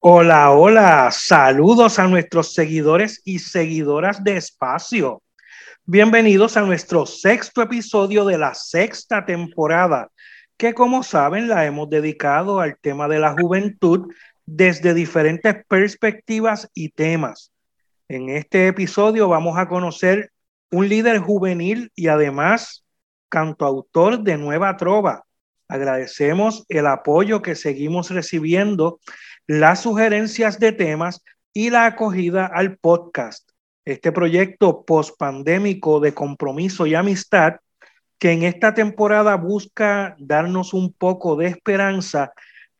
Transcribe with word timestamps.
Hola, 0.00 0.52
hola, 0.52 1.10
saludos 1.10 1.98
a 1.98 2.06
nuestros 2.06 2.54
seguidores 2.54 3.20
y 3.24 3.40
seguidoras 3.40 4.22
de 4.22 4.36
espacio. 4.36 5.22
Bienvenidos 5.86 6.56
a 6.56 6.60
nuestro 6.60 7.04
sexto 7.04 7.62
episodio 7.62 8.24
de 8.24 8.38
la 8.38 8.54
sexta 8.54 9.26
temporada, 9.26 10.08
que 10.56 10.72
como 10.72 11.02
saben 11.02 11.48
la 11.48 11.66
hemos 11.66 11.90
dedicado 11.90 12.60
al 12.60 12.78
tema 12.78 13.08
de 13.08 13.18
la 13.18 13.34
juventud 13.36 14.06
desde 14.46 14.94
diferentes 14.94 15.64
perspectivas 15.66 16.70
y 16.74 16.90
temas. 16.90 17.50
En 18.06 18.28
este 18.28 18.68
episodio 18.68 19.28
vamos 19.28 19.58
a 19.58 19.66
conocer 19.66 20.30
un 20.70 20.88
líder 20.88 21.18
juvenil 21.18 21.90
y 21.96 22.06
además 22.06 22.84
cantautor 23.28 24.20
de 24.20 24.38
Nueva 24.38 24.76
Trova. 24.76 25.24
Agradecemos 25.68 26.64
el 26.68 26.86
apoyo 26.86 27.42
que 27.42 27.54
seguimos 27.54 28.10
recibiendo 28.10 29.00
las 29.46 29.82
sugerencias 29.82 30.58
de 30.58 30.72
temas 30.72 31.22
y 31.52 31.70
la 31.70 31.86
acogida 31.86 32.46
al 32.46 32.76
podcast. 32.78 33.50
Este 33.84 34.12
proyecto 34.12 34.84
post-pandémico 34.84 36.00
de 36.00 36.14
compromiso 36.14 36.86
y 36.86 36.94
amistad 36.94 37.56
que 38.18 38.32
en 38.32 38.42
esta 38.42 38.74
temporada 38.74 39.36
busca 39.36 40.16
darnos 40.18 40.74
un 40.74 40.92
poco 40.92 41.36
de 41.36 41.46
esperanza 41.46 42.32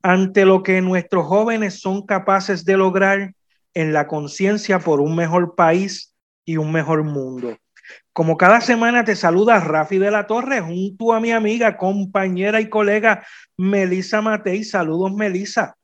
ante 0.02 0.44
lo 0.44 0.62
que 0.62 0.80
nuestros 0.80 1.26
jóvenes 1.26 1.80
son 1.80 2.06
capaces 2.06 2.64
de 2.64 2.76
lograr 2.76 3.34
en 3.74 3.92
la 3.92 4.06
conciencia 4.06 4.78
por 4.78 5.00
un 5.00 5.14
mejor 5.14 5.54
país 5.54 6.14
y 6.44 6.56
un 6.56 6.72
mejor 6.72 7.04
mundo. 7.04 7.56
Como 8.12 8.36
cada 8.36 8.61
semana 8.61 9.05
te 9.05 9.14
saluda 9.14 9.61
Rafi 9.61 9.98
de 9.98 10.11
la 10.11 10.27
Torre 10.27 10.61
junto 10.61 11.12
a 11.12 11.20
mi 11.20 11.31
amiga, 11.31 11.77
compañera 11.77 12.61
y 12.61 12.69
colega 12.69 13.25
Melisa 13.56 14.20
Matei. 14.22 14.64
Saludos, 14.64 15.12
Melisa. 15.12 15.77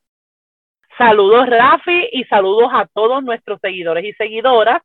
Saludos 0.97 1.49
Rafi 1.49 2.09
y 2.13 2.23
saludos 2.25 2.69
a 2.73 2.87
todos 2.87 3.23
nuestros 3.23 3.59
seguidores 3.61 4.05
y 4.05 4.13
seguidoras. 4.13 4.81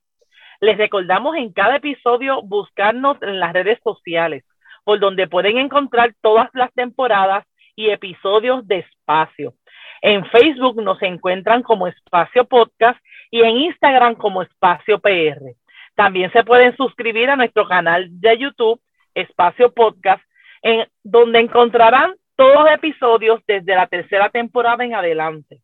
Les 0.61 0.77
recordamos 0.77 1.37
en 1.37 1.53
cada 1.53 1.77
episodio 1.77 2.43
buscarnos 2.43 3.17
en 3.23 3.39
las 3.39 3.53
redes 3.53 3.79
sociales, 3.83 4.45
por 4.85 4.99
donde 4.99 5.29
pueden 5.29 5.57
encontrar 5.59 6.15
todas 6.21 6.51
las 6.53 6.73
temporadas 6.75 7.47
y 7.77 7.91
episodios 7.91 8.67
de 8.67 8.79
Espacio. 8.79 9.55
En 10.03 10.25
Facebook 10.27 10.83
nos 10.83 11.01
encuentran 11.03 11.63
como 11.63 11.87
Espacio 11.87 12.45
Podcast 12.45 12.99
y 13.31 13.43
en 13.43 13.57
Instagram 13.59 14.17
como 14.17 14.43
Espacio 14.43 14.99
PR. 14.99 15.55
También 16.01 16.33
se 16.33 16.45
pueden 16.45 16.75
suscribir 16.79 17.29
a 17.29 17.37
nuestro 17.37 17.69
canal 17.69 18.09
de 18.09 18.39
YouTube, 18.39 18.81
Espacio 19.15 19.71
Podcast, 19.75 20.23
en 20.63 20.89
donde 21.05 21.41
encontrarán 21.41 22.15
todos 22.37 22.55
los 22.55 22.71
episodios 22.73 23.43
desde 23.47 23.75
la 23.75 23.87
tercera 23.87 24.31
temporada 24.31 24.83
en 24.83 24.95
adelante. 24.95 25.61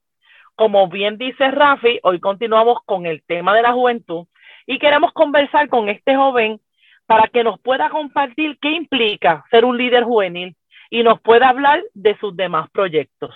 Como 0.55 0.91
bien 0.91 1.17
dice 1.17 1.51
Rafi, 1.51 2.01
hoy 2.03 2.21
continuamos 2.21 2.81
con 2.85 3.07
el 3.07 3.23
tema 3.27 3.55
de 3.55 3.63
la 3.63 3.73
juventud 3.73 4.27
y 4.67 4.79
queremos 4.79 5.15
conversar 5.15 5.71
con 5.71 5.89
este 5.89 6.15
joven 6.15 6.61
para 7.07 7.29
que 7.29 7.43
nos 7.43 7.59
pueda 7.59 7.89
compartir 7.89 8.59
qué 8.61 8.73
implica 8.73 9.43
ser 9.51 9.65
un 9.65 9.79
líder 9.79 10.05
juvenil 10.05 10.55
y 10.91 11.03
nos 11.03 11.19
pueda 11.23 11.49
hablar 11.49 11.83
de 11.95 12.15
sus 12.19 12.37
demás 12.37 12.69
proyectos. 12.73 13.35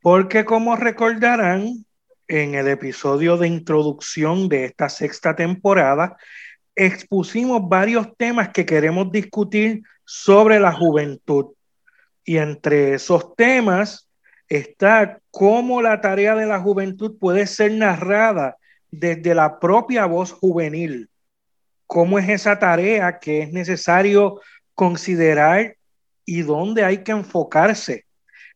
Porque 0.00 0.46
como 0.46 0.76
recordarán, 0.76 1.84
en 2.30 2.54
el 2.54 2.68
episodio 2.68 3.36
de 3.36 3.48
introducción 3.48 4.48
de 4.48 4.64
esta 4.64 4.88
sexta 4.88 5.34
temporada, 5.34 6.16
expusimos 6.76 7.68
varios 7.68 8.16
temas 8.16 8.50
que 8.50 8.64
queremos 8.64 9.10
discutir 9.10 9.82
sobre 10.04 10.60
la 10.60 10.72
juventud. 10.72 11.46
Y 12.24 12.36
entre 12.36 12.94
esos 12.94 13.34
temas 13.34 14.08
está 14.48 15.18
cómo 15.32 15.82
la 15.82 16.00
tarea 16.00 16.36
de 16.36 16.46
la 16.46 16.60
juventud 16.60 17.18
puede 17.18 17.48
ser 17.48 17.72
narrada 17.72 18.56
desde 18.92 19.34
la 19.34 19.58
propia 19.58 20.06
voz 20.06 20.30
juvenil. 20.30 21.10
¿Cómo 21.88 22.16
es 22.20 22.28
esa 22.28 22.60
tarea 22.60 23.18
que 23.18 23.42
es 23.42 23.52
necesario 23.52 24.40
considerar 24.76 25.74
y 26.24 26.42
dónde 26.42 26.84
hay 26.84 26.98
que 26.98 27.10
enfocarse? 27.10 28.04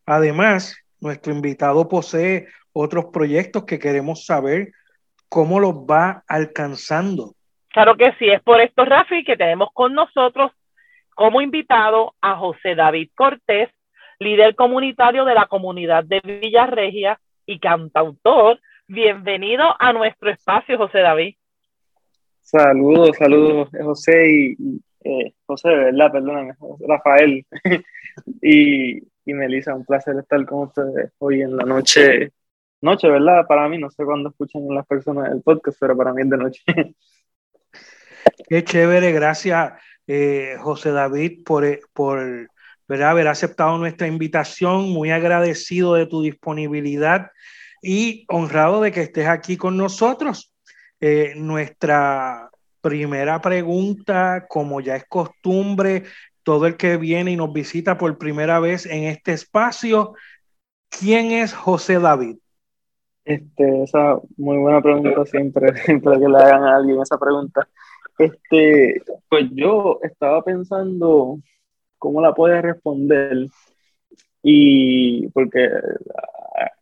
Además, 0.07 0.77
nuestro 1.01 1.33
invitado 1.33 1.89
posee 1.89 2.47
otros 2.75 3.07
proyectos 3.07 3.65
que 3.65 3.79
queremos 3.79 4.27
saber 4.27 4.73
cómo 5.29 5.61
los 5.61 5.75
va 5.75 6.25
alcanzando. 6.29 7.35
Claro 7.69 7.97
que 7.97 8.13
sí, 8.19 8.29
es 8.29 8.43
por 8.43 8.61
esto, 8.61 8.85
Rafi, 8.85 9.25
que 9.25 9.37
tenemos 9.37 9.69
con 9.73 9.95
nosotros 9.95 10.53
como 11.15 11.41
invitado 11.41 12.15
a 12.21 12.37
José 12.37 12.75
David 12.75 13.11
Cortés, 13.15 13.71
líder 14.19 14.55
comunitario 14.57 15.25
de 15.25 15.35
la 15.35 15.47
comunidad 15.47 16.05
de 16.05 16.21
Villarregia 16.21 17.19
y 17.47 17.59
cantautor. 17.59 18.61
Bienvenido 18.87 19.75
a 19.79 19.93
nuestro 19.93 20.31
espacio, 20.31 20.77
José 20.77 20.99
David. 20.99 21.37
Saludos, 22.41 23.17
saludos, 23.17 23.69
José 23.83 24.29
y, 24.29 24.81
eh, 25.05 25.33
José, 25.47 25.69
de 25.69 25.77
verdad, 25.77 26.13
perdóname, 26.13 26.55
Rafael 26.87 27.47
y, 28.43 28.99
y 28.99 29.33
Melissa, 29.33 29.75
un 29.75 29.85
placer 29.85 30.17
estar 30.19 30.45
con 30.45 30.65
ustedes 30.65 31.13
hoy 31.19 31.43
en 31.43 31.57
la 31.57 31.65
noche. 31.65 32.33
Noche, 32.85 33.09
¿verdad? 33.09 33.47
Para 33.47 33.67
mí, 33.67 33.79
no 33.79 33.89
sé 33.89 34.05
cuándo 34.05 34.29
escuchan 34.29 34.63
las 34.69 34.87
personas 34.87 35.33
el 35.33 35.41
podcast, 35.41 35.79
pero 35.81 35.97
para 35.97 36.13
mí 36.13 36.21
es 36.21 36.29
de 36.29 36.37
noche. 36.37 36.63
Qué 38.47 38.63
chévere, 38.63 39.11
gracias 39.11 39.73
eh, 40.07 40.57
José 40.61 40.91
David 40.91 41.45
por, 41.47 41.65
por 41.95 42.51
¿verdad? 42.87 43.09
haber 43.09 43.29
aceptado 43.29 43.79
nuestra 43.79 44.07
invitación, 44.07 44.91
muy 44.91 45.11
agradecido 45.11 45.95
de 45.95 46.05
tu 46.05 46.21
disponibilidad 46.21 47.31
y 47.81 48.27
honrado 48.29 48.83
de 48.83 48.93
que 48.93 49.01
estés 49.01 49.29
aquí 49.29 49.57
con 49.57 49.79
nosotros. 49.79 50.53
Eh, 51.01 51.33
nuestra 51.37 52.51
primera 52.83 53.41
pregunta, 53.41 54.45
como 54.47 54.83
ya 54.83 54.97
es 54.97 55.07
costumbre, 55.09 56.03
todo 56.43 56.67
el 56.67 56.77
que 56.77 56.99
viene 56.99 57.31
y 57.31 57.37
nos 57.37 57.51
visita 57.51 57.97
por 57.97 58.19
primera 58.19 58.61
vez 58.61 58.85
en 58.85 59.05
este 59.05 59.33
espacio, 59.33 60.13
¿quién 60.91 61.31
es 61.31 61.55
José 61.55 61.99
David? 61.99 62.37
Este, 63.25 63.83
esa 63.85 64.19
muy 64.37 64.59
buena 64.59 64.83
pregunta 64.83 65.25
siempre, 65.25 65.77
siempre 65.85 66.19
que 66.19 66.29
le 66.29 66.37
hagan 66.37 66.65
a 66.65 66.77
alguien 66.77 67.01
esa 67.01 67.19
pregunta. 67.19 67.67
Este, 68.19 69.03
pues 69.29 69.49
yo 69.53 69.99
estaba 70.03 70.43
pensando 70.43 71.39
cómo 71.99 72.21
la 72.21 72.35
puedes 72.35 72.63
responder. 72.63 73.49
Y 74.43 75.29
porque 75.29 75.71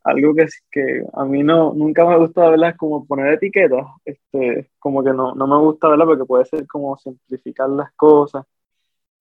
algo 0.05 0.35
que, 0.35 0.47
que 0.71 1.05
a 1.13 1.25
mí 1.25 1.43
no, 1.43 1.73
nunca 1.75 2.05
me 2.05 2.19
gusta, 2.19 2.49
¿verdad? 2.51 2.71
Es 2.71 2.77
como 2.77 3.07
poner 3.07 3.35
etiquetas, 3.35 3.87
este, 4.05 4.71
como 4.79 5.03
que 5.05 5.13
no, 5.13 5.35
no 5.35 5.47
me 5.47 5.59
gusta, 5.59 5.89
¿verdad? 5.89 6.07
Porque 6.07 6.25
puede 6.25 6.45
ser 6.45 6.67
como 6.67 6.97
simplificar 6.99 7.69
las 7.69 7.93
cosas 7.95 8.45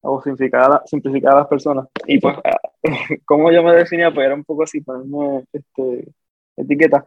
o 0.01 0.21
simplificar, 0.21 0.81
simplificar 0.85 1.33
a 1.33 1.39
las 1.39 1.47
personas. 1.47 1.87
Y 2.07 2.19
pues, 2.19 2.35
como 3.25 3.51
yo 3.51 3.63
me 3.63 3.75
definía, 3.75 4.11
pues 4.11 4.25
era 4.25 4.35
un 4.35 4.43
poco 4.43 4.63
así, 4.63 4.81
ponerme 4.81 5.45
este, 5.53 6.07
etiquetas, 6.57 7.05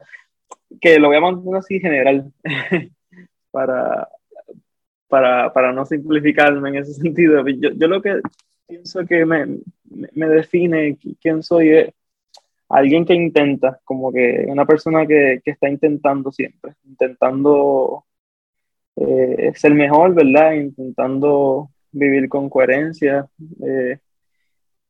que 0.81 0.99
lo 0.99 1.09
voy 1.09 1.17
a 1.17 1.21
mantener 1.21 1.57
así 1.57 1.81
general, 1.81 2.33
para, 3.51 4.09
para, 5.09 5.53
para 5.53 5.73
no 5.73 5.87
simplificarme 5.87 6.71
en 6.71 6.77
ese 6.77 6.95
sentido. 7.03 7.47
Yo, 7.47 7.71
yo 7.71 7.89
lo 7.89 8.03
que 8.03 8.21
pienso 8.67 9.05
que 9.07 9.25
me, 9.25 9.59
me 10.13 10.29
define 10.29 10.99
quién 11.21 11.43
soy 11.43 11.71
es 11.71 11.95
alguien 12.69 13.05
que 13.05 13.15
intenta, 13.15 13.81
como 13.85 14.13
que 14.13 14.47
una 14.49 14.67
persona 14.67 15.07
que, 15.07 15.41
que 15.45 15.53
está 15.53 15.69
intentando 15.69 16.33
siempre, 16.33 16.73
intentando 16.85 18.05
eh, 18.97 19.53
ser 19.55 19.75
mejor, 19.75 20.15
¿verdad? 20.15 20.55
Intentando 20.55 21.71
vivir 21.93 22.29
con 22.29 22.49
coherencia, 22.49 23.29
eh, 23.65 23.99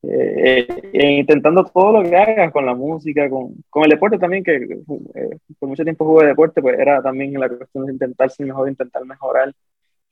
eh, 0.09 0.67
intentando 1.19 1.65
todo 1.65 2.03
lo 2.03 2.09
que 2.09 2.17
haga 2.17 2.51
con 2.51 2.67
la 2.67 2.75
música, 2.75 3.29
con, 3.31 3.55
con 3.71 3.85
el 3.85 3.91
deporte 3.91 4.19
también, 4.19 4.45
que 4.45 4.81
por 5.59 5.69
mucho 5.69 5.85
tiempo 5.85 6.05
jugué 6.05 6.27
deporte, 6.27 6.61
pues 6.63 6.79
era 6.79 7.03
también 7.03 7.39
la 7.39 7.49
cuestión 7.49 7.87
de 7.87 7.93
intentar 7.93 8.31
ser 8.31 8.47
mejor, 8.47 8.69
intentar 8.69 9.05
mejorar. 9.05 9.55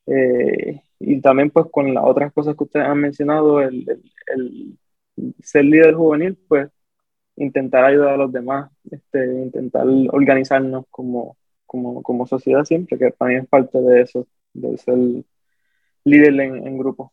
Eh, 0.07 0.81
y 0.99 1.21
también 1.21 1.51
pues 1.51 1.67
con 1.71 1.95
las 1.95 2.05
otras 2.05 2.33
cosas 2.33 2.57
que 2.57 2.65
ustedes 2.65 2.87
han 2.87 2.99
mencionado, 2.99 3.61
el, 3.61 3.87
el, 4.35 4.79
ser 5.43 5.65
líder 5.65 5.95
juvenil, 5.95 6.39
pues 6.49 6.71
intentar 7.37 7.85
ayudar 7.85 8.15
a 8.15 8.17
los 8.17 8.33
demás, 8.33 8.71
este, 8.91 9.25
intentar 9.43 9.87
organizarnos 10.11 10.87
como, 10.91 11.37
como, 11.67 12.03
como 12.03 12.27
sociedad 12.27 12.65
siempre, 12.65 12.99
que 12.99 13.15
mí 13.21 13.35
es 13.37 13.49
parte 13.49 13.79
de 13.81 14.03
eso, 14.03 14.27
de 14.55 14.77
ser 14.79 14.99
líder 16.05 16.41
en, 16.41 16.67
en 16.67 16.79
grupo. 16.79 17.13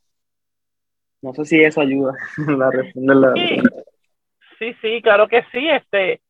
No 1.22 1.34
sé 1.34 1.46
si 1.46 1.62
eso 1.62 1.82
ayuda 1.82 2.14
a 2.64 2.72
responder 2.72 3.18
la 3.18 3.34
sí. 3.34 3.62
sí, 4.58 4.76
sí, 4.82 5.02
claro 5.02 5.28
que 5.28 5.44
sí. 5.52 5.68
Este, 5.70 6.22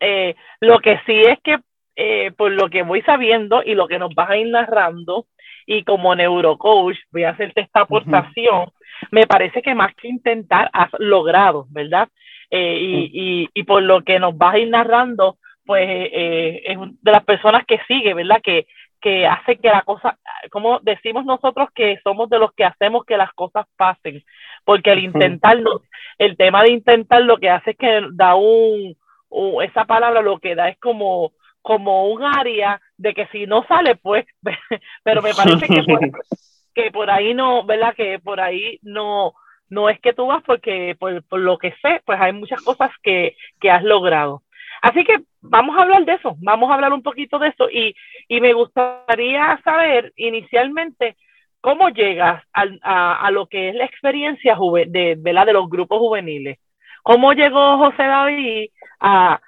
eh, 0.00 0.34
lo 0.60 0.78
que 0.80 1.00
sí 1.06 1.20
es 1.22 1.38
que 1.42 1.58
eh, 1.96 2.30
por 2.36 2.52
lo 2.52 2.68
que 2.70 2.82
voy 2.82 3.02
sabiendo 3.02 3.62
y 3.64 3.74
lo 3.74 3.88
que 3.88 3.98
nos 3.98 4.14
vas 4.14 4.30
a 4.30 4.36
ir 4.36 4.48
narrando, 4.48 5.26
y 5.66 5.82
como 5.82 6.14
neurocoach 6.14 6.96
voy 7.10 7.24
a 7.24 7.30
hacerte 7.30 7.62
esta 7.62 7.80
aportación, 7.80 8.70
me 9.10 9.26
parece 9.26 9.62
que 9.62 9.74
más 9.74 9.94
que 9.96 10.08
intentar 10.08 10.70
has 10.72 10.90
logrado, 10.98 11.66
¿verdad? 11.70 12.08
Eh, 12.50 12.78
y, 12.80 13.10
y, 13.12 13.48
y, 13.52 13.62
por 13.64 13.82
lo 13.82 14.02
que 14.02 14.18
nos 14.18 14.36
vas 14.38 14.54
a 14.54 14.58
ir 14.58 14.70
narrando, 14.70 15.36
pues 15.66 15.86
eh, 15.86 16.62
es 16.64 16.78
de 17.02 17.12
las 17.12 17.24
personas 17.24 17.66
que 17.66 17.78
sigue, 17.86 18.14
¿verdad? 18.14 18.40
Que, 18.42 18.66
que 19.00 19.26
hace 19.26 19.56
que 19.56 19.68
la 19.68 19.82
cosa, 19.82 20.18
como 20.50 20.80
decimos 20.80 21.24
nosotros 21.24 21.68
que 21.74 21.98
somos 22.02 22.28
de 22.28 22.38
los 22.38 22.52
que 22.52 22.64
hacemos 22.64 23.04
que 23.04 23.16
las 23.16 23.32
cosas 23.32 23.66
pasen, 23.76 24.22
porque 24.64 24.92
el 24.92 25.00
intentarlo, 25.00 25.82
el 26.18 26.36
tema 26.36 26.62
de 26.62 26.72
intentar 26.72 27.22
lo 27.22 27.38
que 27.38 27.50
hace 27.50 27.72
es 27.72 27.76
que 27.76 28.00
da 28.12 28.34
un, 28.34 28.96
un, 29.28 29.62
esa 29.62 29.84
palabra 29.84 30.22
lo 30.22 30.38
que 30.38 30.54
da 30.54 30.68
es 30.68 30.78
como, 30.78 31.32
como 31.62 32.08
un 32.10 32.22
área 32.24 32.80
de 32.96 33.14
que 33.14 33.26
si 33.28 33.46
no 33.46 33.64
sale, 33.66 33.96
pues, 33.96 34.26
pero 35.02 35.22
me 35.22 35.34
parece 35.34 35.66
que 35.66 35.82
por, 35.82 36.00
que 36.74 36.90
por 36.90 37.10
ahí 37.10 37.34
no, 37.34 37.64
¿verdad? 37.64 37.94
Que 37.94 38.18
por 38.18 38.40
ahí 38.40 38.78
no, 38.82 39.32
no 39.68 39.88
es 39.88 40.00
que 40.00 40.12
tú 40.12 40.26
vas 40.26 40.42
porque 40.44 40.96
por, 40.98 41.22
por 41.24 41.40
lo 41.40 41.58
que 41.58 41.74
sé, 41.82 42.02
pues 42.04 42.20
hay 42.20 42.32
muchas 42.32 42.62
cosas 42.62 42.90
que, 43.02 43.36
que 43.60 43.70
has 43.70 43.84
logrado. 43.84 44.42
Así 44.82 45.04
que 45.04 45.20
vamos 45.40 45.76
a 45.76 45.82
hablar 45.82 46.04
de 46.04 46.14
eso, 46.14 46.36
vamos 46.40 46.70
a 46.70 46.74
hablar 46.74 46.92
un 46.92 47.02
poquito 47.02 47.38
de 47.38 47.48
eso 47.48 47.68
y, 47.70 47.94
y 48.28 48.40
me 48.40 48.52
gustaría 48.52 49.60
saber 49.64 50.12
inicialmente 50.16 51.16
cómo 51.60 51.88
llegas 51.88 52.42
a, 52.52 52.64
a, 52.82 53.26
a, 53.26 53.30
lo 53.30 53.46
que 53.46 53.70
es 53.70 53.74
la 53.74 53.84
experiencia 53.84 54.56
de, 54.86 55.16
de 55.16 55.52
los 55.52 55.68
grupos 55.68 55.98
juveniles. 55.98 56.58
¿Cómo 57.02 57.32
llegó 57.32 57.78
José 57.78 58.02
David 58.04 58.70
a... 59.00 59.40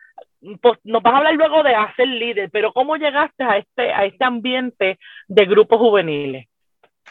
Pues, 0.63 0.79
nos 0.85 1.03
vas 1.03 1.13
a 1.13 1.19
hablar 1.19 1.35
luego 1.35 1.63
de 1.63 1.75
hacer 1.75 2.09
líder, 2.09 2.49
pero 2.51 2.73
¿cómo 2.73 2.97
llegaste 2.97 3.45
a 3.45 3.59
este, 3.59 3.93
a 3.93 4.07
este 4.07 4.25
ambiente 4.25 4.99
de 5.29 5.45
grupos 5.45 5.79
juveniles? 5.79 6.47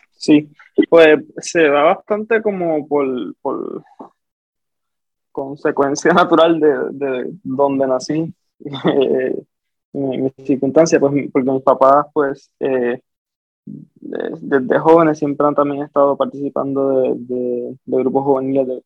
Sí, 0.10 0.50
pues 0.90 1.20
se 1.38 1.70
da 1.70 1.84
bastante 1.84 2.42
como 2.42 2.88
por, 2.88 3.06
por 3.40 3.84
consecuencia 5.40 6.12
natural 6.22 6.60
de, 6.60 6.74
de 6.92 7.32
donde 7.44 7.88
nací, 7.88 8.34
eh, 8.94 9.44
en 9.94 10.24
mis 10.24 10.34
circunstancias, 10.46 11.00
pues 11.00 11.30
porque 11.32 11.52
mis 11.52 11.64
papás, 11.64 12.08
pues, 12.14 12.52
eh, 12.60 13.02
desde 13.66 14.60
de 14.62 14.80
jóvenes 14.80 15.20
siempre 15.20 15.46
han 15.48 15.56
también 15.56 15.84
estado 15.84 16.18
participando 16.18 16.90
de, 17.02 17.16
de, 17.20 17.78
de 17.86 17.98
grupos 17.98 18.24
juveniles, 18.24 18.68
de, 18.68 18.82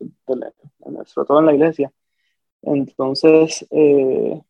sobre 1.06 1.28
todo 1.28 1.40
en 1.40 1.46
la 1.46 1.54
iglesia. 1.54 1.92
Entonces, 2.62 3.66
eh, 3.72 4.42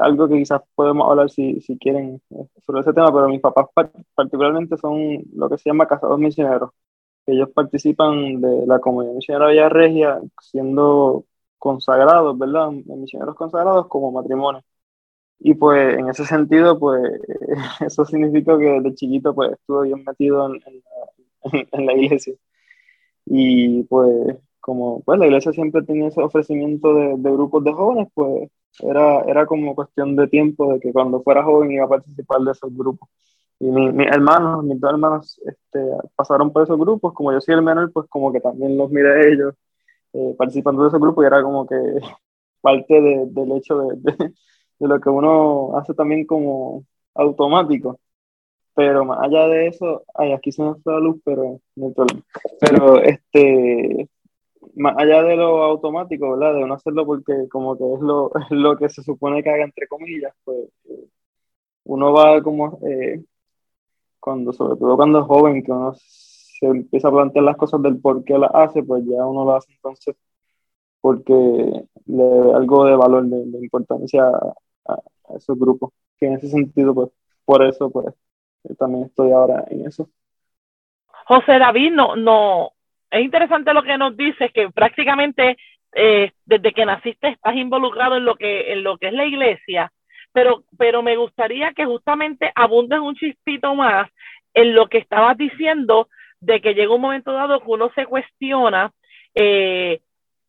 algo 0.00 0.28
que 0.28 0.36
quizás 0.36 0.62
podemos 0.74 1.08
hablar 1.08 1.30
si, 1.30 1.60
si 1.60 1.78
quieren 1.78 2.20
sobre 2.66 2.82
ese 2.82 2.92
tema, 2.92 3.12
pero 3.12 3.28
mis 3.28 3.40
papás 3.40 3.66
particularmente 4.14 4.76
son 4.76 5.22
lo 5.34 5.48
que 5.48 5.58
se 5.58 5.70
llama 5.70 5.86
casados 5.86 6.18
misioneros. 6.18 6.70
Ellos 7.26 7.50
participan 7.50 8.40
de 8.40 8.66
la 8.66 8.80
comunidad 8.80 9.14
misionera 9.14 9.50
Villa 9.50 9.68
Regia 9.68 10.20
siendo 10.40 11.24
consagrados, 11.58 12.38
¿verdad? 12.38 12.70
Misioneros 12.70 13.36
consagrados 13.36 13.88
como 13.88 14.12
matrimonio. 14.12 14.62
Y 15.40 15.54
pues 15.54 15.98
en 15.98 16.08
ese 16.08 16.24
sentido, 16.24 16.78
pues 16.78 17.02
eso 17.80 18.04
significa 18.04 18.58
que 18.58 18.64
desde 18.64 18.94
chiquito 18.94 19.34
pues 19.34 19.52
estuve 19.52 19.88
bien 19.88 20.04
metido 20.04 20.50
en, 21.72 21.86
la 21.86 21.92
iglesia. 21.94 22.34
Y 23.26 23.84
pues 23.84 24.36
como 24.60 25.02
pues 25.02 25.18
la 25.18 25.26
iglesia 25.26 25.52
siempre 25.52 25.82
tenía 25.82 26.08
ese 26.08 26.22
ofrecimiento 26.22 26.94
de, 26.94 27.30
grupos 27.30 27.64
de 27.64 27.72
jóvenes, 27.72 28.08
pues 28.14 28.50
era, 28.80 29.22
era 29.22 29.46
como 29.46 29.74
cuestión 29.74 30.16
de 30.16 30.28
tiempo 30.28 30.72
de 30.72 30.80
que 30.80 30.92
cuando 30.92 31.22
fuera 31.22 31.44
joven 31.44 31.72
iba 31.72 31.84
a 31.84 31.88
participar 31.88 32.40
de 32.40 32.52
esos 32.52 32.74
grupos. 32.76 33.08
Y 33.60 33.66
mis 33.66 33.92
mi 33.94 34.04
hermanos, 34.04 34.64
mis 34.64 34.80
dos 34.80 34.90
hermanos 34.92 35.40
este, 35.44 35.80
pasaron 36.16 36.52
por 36.52 36.62
esos 36.64 36.78
grupos, 36.78 37.12
como 37.12 37.32
yo 37.32 37.40
soy 37.40 37.56
el 37.56 37.62
menor, 37.62 37.92
pues 37.92 38.08
como 38.08 38.32
que 38.32 38.40
también 38.40 38.76
los 38.76 38.90
miré 38.90 39.32
ellos 39.32 39.54
eh, 40.18 40.34
participando 40.36 40.82
de 40.82 40.88
ese 40.88 40.98
grupo 40.98 41.22
y 41.22 41.26
era 41.26 41.42
como 41.42 41.66
que 41.66 41.76
parte 42.60 43.00
de, 43.00 43.26
del 43.26 43.52
hecho 43.52 43.78
de, 43.78 43.96
de, 43.98 44.32
de, 44.78 44.88
lo 44.88 45.00
que 45.00 45.08
uno 45.10 45.76
hace 45.76 45.94
también 45.94 46.26
como 46.26 46.84
automático. 47.14 48.00
Pero 48.74 49.04
más 49.04 49.20
allá 49.22 49.48
de 49.48 49.68
eso, 49.68 50.04
ay, 50.14 50.32
aquí 50.32 50.52
se 50.52 50.62
me 50.62 50.74
fue 50.76 50.92
la 50.94 51.00
luz, 51.00 51.20
pero 51.24 51.60
no 51.76 51.86
hay 51.88 51.92
problema. 51.94 52.22
Pero 52.60 53.00
este, 53.02 54.08
más 54.76 54.96
allá 54.98 55.22
de 55.22 55.36
lo 55.36 55.64
automático, 55.64 56.30
¿verdad? 56.32 56.54
De 56.54 56.64
uno 56.64 56.74
hacerlo 56.74 57.06
porque 57.06 57.48
como 57.50 57.76
que 57.76 57.84
es 57.94 58.00
lo, 58.00 58.30
lo 58.50 58.76
que 58.76 58.88
se 58.88 59.02
supone 59.02 59.42
que 59.42 59.50
haga 59.50 59.64
entre 59.64 59.88
comillas, 59.88 60.32
pues 60.44 60.68
uno 61.84 62.12
va 62.12 62.42
como, 62.42 62.78
eh, 62.86 63.24
cuando, 64.20 64.52
sobre 64.52 64.78
todo 64.78 64.96
cuando 64.96 65.20
es 65.20 65.26
joven, 65.26 65.62
que 65.62 65.72
uno 65.72 65.94
se 66.58 66.66
empieza 66.66 67.08
a 67.08 67.12
plantear 67.12 67.44
las 67.44 67.56
cosas 67.56 67.82
del 67.82 68.00
por 68.00 68.24
qué 68.24 68.38
las 68.38 68.50
hace, 68.54 68.82
pues 68.82 69.04
ya 69.04 69.24
uno 69.26 69.44
lo 69.44 69.56
hace 69.56 69.72
entonces 69.72 70.16
porque 71.00 71.34
le 72.06 72.24
da 72.24 72.56
algo 72.56 72.84
de 72.84 72.96
valor, 72.96 73.24
de, 73.24 73.58
importancia 73.58 74.24
a, 74.24 74.92
a, 74.92 75.36
esos 75.36 75.58
grupos. 75.58 75.92
Que 76.18 76.26
en 76.26 76.34
ese 76.34 76.48
sentido, 76.48 76.94
pues 76.94 77.10
por 77.44 77.64
eso, 77.64 77.90
pues 77.90 78.14
también 78.78 79.04
estoy 79.04 79.30
ahora 79.30 79.64
en 79.70 79.86
eso. 79.86 80.10
José 81.26 81.58
David, 81.58 81.92
no, 81.92 82.16
no, 82.16 82.72
es 83.10 83.22
interesante 83.22 83.72
lo 83.72 83.82
que 83.82 83.96
nos 83.96 84.16
dices, 84.16 84.50
que 84.52 84.70
prácticamente 84.70 85.56
eh, 85.94 86.32
desde 86.44 86.72
que 86.72 86.84
naciste 86.84 87.28
estás 87.28 87.54
involucrado 87.54 88.16
en 88.16 88.24
lo 88.24 88.34
que, 88.36 88.72
en 88.72 88.82
lo 88.82 88.98
que 88.98 89.08
es 89.08 89.12
la 89.12 89.24
iglesia, 89.24 89.92
pero, 90.32 90.64
pero 90.76 91.02
me 91.02 91.16
gustaría 91.16 91.72
que 91.72 91.86
justamente 91.86 92.50
abundes 92.54 92.98
un 93.00 93.14
chispito 93.14 93.74
más 93.74 94.10
en 94.54 94.74
lo 94.74 94.88
que 94.88 94.98
estabas 94.98 95.36
diciendo 95.36 96.08
de 96.40 96.60
que 96.60 96.74
llega 96.74 96.94
un 96.94 97.00
momento 97.00 97.32
dado 97.32 97.60
que 97.60 97.70
uno 97.70 97.90
se 97.94 98.06
cuestiona 98.06 98.92
eh, 99.34 100.00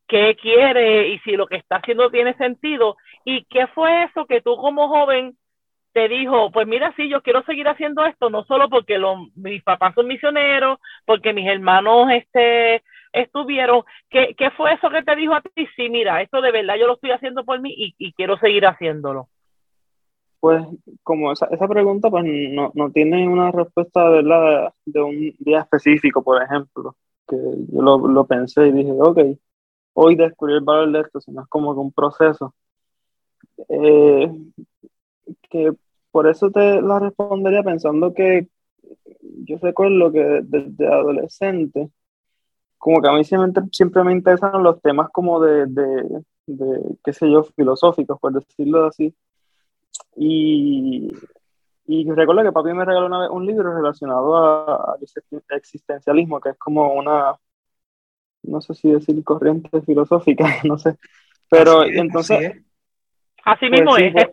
qué 0.06 0.36
quiere 0.40 1.08
y 1.08 1.18
si 1.20 1.32
lo 1.32 1.46
que 1.46 1.56
está 1.56 1.76
haciendo 1.76 2.10
tiene 2.10 2.34
sentido. 2.34 2.96
¿Y 3.24 3.44
qué 3.44 3.66
fue 3.68 4.04
eso 4.04 4.26
que 4.26 4.40
tú 4.40 4.56
como 4.56 4.88
joven 4.88 5.36
te 5.92 6.08
dijo, 6.08 6.50
pues 6.52 6.66
mira, 6.66 6.92
sí, 6.96 7.08
yo 7.08 7.22
quiero 7.22 7.42
seguir 7.42 7.66
haciendo 7.68 8.04
esto, 8.04 8.30
no 8.30 8.44
solo 8.44 8.68
porque 8.68 8.98
los, 8.98 9.18
mis 9.36 9.62
papás 9.62 9.94
son 9.94 10.06
misioneros, 10.06 10.78
porque 11.04 11.32
mis 11.32 11.48
hermanos 11.48 12.08
este, 12.12 12.82
estuvieron, 13.12 13.82
¿qué, 14.08 14.34
¿qué 14.38 14.50
fue 14.52 14.72
eso 14.72 14.88
que 14.90 15.02
te 15.02 15.16
dijo 15.16 15.34
a 15.34 15.40
ti? 15.40 15.66
Sí, 15.76 15.88
mira, 15.90 16.22
esto 16.22 16.40
de 16.40 16.52
verdad 16.52 16.76
yo 16.76 16.86
lo 16.86 16.94
estoy 16.94 17.10
haciendo 17.10 17.44
por 17.44 17.60
mí 17.60 17.74
y, 17.76 17.94
y 17.98 18.12
quiero 18.12 18.38
seguir 18.38 18.66
haciéndolo. 18.66 19.28
Pues 20.40 20.66
como 21.02 21.32
esa, 21.32 21.46
esa 21.46 21.68
pregunta 21.68 22.10
pues 22.10 22.24
no, 22.24 22.72
no, 22.74 22.90
tiene 22.90 23.28
una 23.28 23.50
respuesta 23.52 24.08
¿verdad? 24.08 24.72
de 24.86 25.02
un 25.02 25.34
día 25.38 25.60
específico, 25.60 26.22
por 26.22 26.42
ejemplo, 26.42 26.96
que 27.28 27.36
yo 27.36 27.82
lo, 27.82 27.98
lo 28.08 28.26
pensé 28.26 28.68
y 28.68 28.72
dije, 28.72 28.92
ok, 28.98 29.18
hoy 29.94 30.16
descubrí 30.16 30.54
el 30.54 30.62
valor 30.62 30.92
de 30.92 31.00
esto, 31.00 31.20
sino 31.20 31.42
es 31.42 31.48
como 31.48 31.74
que 31.74 31.80
un 31.80 31.92
proceso. 31.92 32.54
Eh, 33.68 34.32
que 35.50 35.72
por 36.10 36.26
eso 36.26 36.50
te 36.50 36.80
la 36.80 36.98
respondería 36.98 37.62
pensando 37.62 38.14
que 38.14 38.48
yo 39.44 39.58
recuerdo 39.58 40.10
que 40.12 40.40
desde 40.44 40.86
adolescente, 40.86 41.90
como 42.78 43.02
que 43.02 43.08
a 43.08 43.12
mí 43.12 43.24
siempre, 43.24 43.62
siempre 43.72 44.04
me 44.04 44.12
interesan 44.12 44.62
los 44.62 44.80
temas 44.80 45.10
como 45.10 45.40
de, 45.40 45.66
de, 45.66 46.22
de, 46.46 46.96
qué 47.04 47.12
sé 47.12 47.30
yo, 47.30 47.44
filosóficos, 47.44 48.18
por 48.18 48.32
decirlo 48.32 48.86
así 48.86 49.14
y, 50.16 51.08
y 51.86 52.10
recuerdo 52.10 52.42
que 52.42 52.52
papi 52.52 52.72
me 52.72 52.84
regaló 52.84 53.06
una 53.06 53.20
vez 53.20 53.30
un 53.30 53.46
libro 53.46 53.74
relacionado 53.74 54.36
al 54.92 54.98
existencialismo, 55.56 56.40
que 56.40 56.50
es 56.50 56.56
como 56.56 56.92
una, 56.94 57.34
no 58.42 58.60
sé 58.60 58.74
si 58.74 58.90
decir 58.90 59.22
corriente 59.24 59.80
filosófica, 59.82 60.44
no 60.64 60.78
sé. 60.78 60.96
Pero 61.48 61.80
así, 61.80 61.90
entonces... 61.98 62.62
Así, 63.44 63.68
pues, 63.68 63.80
mismo 63.80 63.96
sí, 63.96 64.04
es. 64.04 64.12
Pues, 64.12 64.28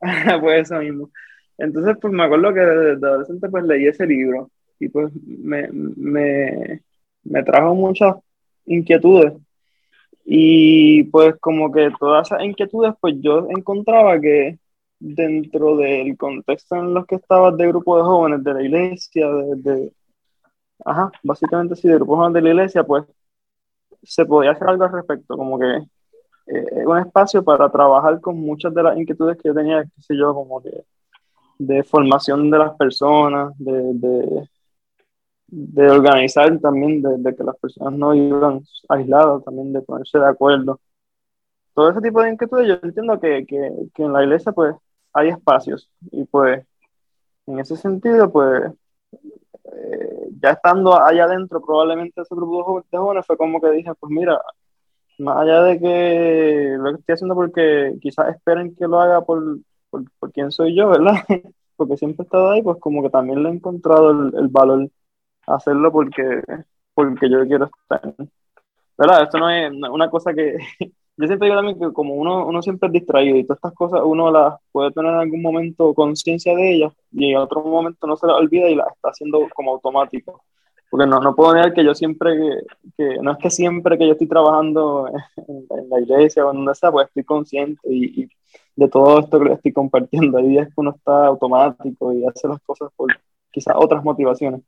pues, 0.40 0.62
eso 0.62 0.80
mismo. 0.80 1.10
Entonces, 1.58 1.96
pues 2.00 2.12
me 2.12 2.24
acuerdo 2.24 2.54
que 2.54 2.60
desde 2.60 3.06
adolescente 3.06 3.48
pues 3.50 3.64
leí 3.64 3.86
ese 3.86 4.06
libro 4.06 4.50
y 4.78 4.88
pues 4.88 5.12
me, 5.26 5.68
me, 5.70 6.80
me 7.22 7.42
trajo 7.42 7.74
muchas 7.74 8.16
inquietudes. 8.64 9.34
Y 10.24 11.04
pues 11.04 11.36
como 11.40 11.70
que 11.70 11.90
todas 11.98 12.28
esas 12.28 12.42
inquietudes, 12.42 12.94
pues 13.00 13.14
yo 13.20 13.46
encontraba 13.50 14.18
que 14.20 14.58
dentro 15.00 15.76
del 15.76 16.16
contexto 16.16 16.76
en 16.76 16.94
los 16.94 17.06
que 17.06 17.16
estabas 17.16 17.56
de 17.56 17.66
grupo 17.68 17.96
de 17.96 18.02
jóvenes 18.04 18.44
de 18.44 18.54
la 18.54 18.62
iglesia, 18.62 19.28
de, 19.28 19.56
de, 19.56 19.92
ajá, 20.84 21.10
básicamente 21.22 21.74
sí, 21.76 21.88
de 21.88 21.94
grupos 21.94 22.18
jóvenes 22.18 22.34
de 22.34 22.42
la 22.42 22.50
iglesia, 22.50 22.84
pues 22.84 23.04
se 24.02 24.24
podía 24.26 24.52
hacer 24.52 24.68
algo 24.68 24.84
al 24.84 24.92
respecto, 24.92 25.36
como 25.36 25.58
que 25.58 25.66
eh, 26.46 26.86
un 26.86 26.98
espacio 26.98 27.42
para 27.42 27.70
trabajar 27.70 28.20
con 28.20 28.38
muchas 28.38 28.74
de 28.74 28.82
las 28.82 28.96
inquietudes 28.98 29.36
que 29.38 29.48
yo 29.48 29.54
tenía, 29.54 29.84
qué 29.84 30.02
sé 30.02 30.16
yo, 30.16 30.34
como 30.34 30.62
que 30.62 30.84
de 31.58 31.82
formación 31.84 32.50
de 32.50 32.58
las 32.58 32.76
personas, 32.76 33.52
de, 33.58 33.72
de, 33.94 34.48
de 35.48 35.90
organizar 35.90 36.58
también, 36.60 37.02
de, 37.02 37.18
de, 37.18 37.36
que 37.36 37.44
las 37.44 37.56
personas 37.58 37.94
no 37.94 38.14
iban 38.14 38.62
aisladas, 38.88 39.44
también 39.44 39.72
de 39.72 39.82
ponerse 39.82 40.18
de 40.18 40.26
acuerdo. 40.26 40.80
Todo 41.74 41.90
ese 41.90 42.00
tipo 42.00 42.22
de 42.22 42.30
inquietudes, 42.30 42.68
yo 42.68 42.74
entiendo 42.82 43.20
que, 43.20 43.46
que, 43.46 43.70
que 43.94 44.02
en 44.02 44.12
la 44.12 44.22
iglesia 44.24 44.52
pues 44.52 44.74
hay 45.12 45.28
espacios 45.28 45.90
y 46.10 46.24
pues 46.24 46.64
en 47.46 47.58
ese 47.58 47.76
sentido 47.76 48.30
pues 48.30 48.72
eh, 49.12 50.28
ya 50.40 50.50
estando 50.50 51.00
allá 51.00 51.24
adentro 51.24 51.60
probablemente 51.60 52.20
ese 52.20 52.34
grupo 52.34 52.84
de 52.90 52.98
jóvenes 52.98 53.26
fue 53.26 53.36
como 53.36 53.60
que 53.60 53.70
dije 53.70 53.92
pues 53.98 54.10
mira 54.10 54.40
más 55.20 55.36
allá 55.38 55.62
de 55.62 55.78
que 55.78 56.76
lo 56.78 56.92
que 56.92 57.00
estoy 57.00 57.12
haciendo 57.12 57.34
porque 57.34 57.94
quizás 58.00 58.34
esperen 58.34 58.74
que 58.74 58.86
lo 58.86 59.00
haga 59.00 59.20
por, 59.22 59.58
por, 59.90 60.04
por 60.18 60.32
quién 60.32 60.50
soy 60.50 60.74
yo, 60.74 60.88
¿verdad? 60.88 61.14
porque 61.76 61.96
siempre 61.96 62.22
he 62.22 62.24
estado 62.24 62.50
ahí, 62.50 62.62
pues 62.62 62.78
como 62.78 63.02
que 63.02 63.10
también 63.10 63.42
le 63.42 63.50
he 63.50 63.52
encontrado 63.52 64.10
el, 64.10 64.34
el 64.36 64.48
valor 64.48 64.90
hacerlo 65.46 65.92
porque, 65.92 66.42
porque 66.94 67.30
yo 67.30 67.46
quiero 67.46 67.66
estar. 67.82 68.14
¿Verdad? 68.98 69.22
Esto 69.22 69.38
no 69.38 69.50
es 69.50 69.72
una 69.72 70.10
cosa 70.10 70.34
que... 70.34 70.56
Yo 71.20 71.26
siempre 71.26 71.48
digo 71.48 71.56
también 71.58 71.78
que 71.78 71.92
como 71.92 72.14
uno, 72.14 72.46
uno 72.46 72.62
siempre 72.62 72.86
es 72.86 72.94
distraído 72.94 73.36
y 73.36 73.44
todas 73.44 73.58
estas 73.58 73.74
cosas 73.74 74.00
uno 74.04 74.30
las 74.32 74.54
puede 74.72 74.90
tener 74.90 75.12
en 75.12 75.18
algún 75.18 75.42
momento 75.42 75.92
conciencia 75.92 76.56
de 76.56 76.74
ellas 76.74 76.94
y 77.12 77.32
en 77.32 77.36
otro 77.36 77.62
momento 77.62 78.06
no 78.06 78.16
se 78.16 78.26
las 78.26 78.36
olvida 78.36 78.70
y 78.70 78.74
las 78.74 78.88
está 78.88 79.10
haciendo 79.10 79.46
como 79.54 79.72
automático. 79.72 80.42
Porque 80.88 81.06
no, 81.06 81.20
no 81.20 81.36
puedo 81.36 81.52
negar 81.54 81.74
que 81.74 81.84
yo 81.84 81.94
siempre, 81.94 82.36
que, 82.36 82.50
que, 82.96 83.18
no 83.20 83.32
es 83.32 83.38
que 83.38 83.50
siempre 83.50 83.98
que 83.98 84.06
yo 84.06 84.12
estoy 84.12 84.28
trabajando 84.28 85.08
en, 85.46 85.66
en 85.78 85.90
la 85.90 86.00
iglesia 86.00 86.46
o 86.46 86.50
en 86.52 86.56
donde 86.56 86.74
sea, 86.74 86.90
pues 86.90 87.08
estoy 87.08 87.24
consciente 87.24 87.80
y, 87.84 88.22
y, 88.22 88.28
de 88.76 88.88
todo 88.88 89.20
esto 89.20 89.38
que 89.40 89.52
estoy 89.52 89.72
compartiendo. 89.74 90.38
Hay 90.38 90.48
días 90.48 90.68
que 90.68 90.74
uno 90.76 90.94
está 90.96 91.26
automático 91.26 92.14
y 92.14 92.26
hace 92.26 92.48
las 92.48 92.60
cosas 92.62 92.90
por 92.96 93.12
quizás 93.50 93.74
otras 93.76 94.02
motivaciones. 94.02 94.62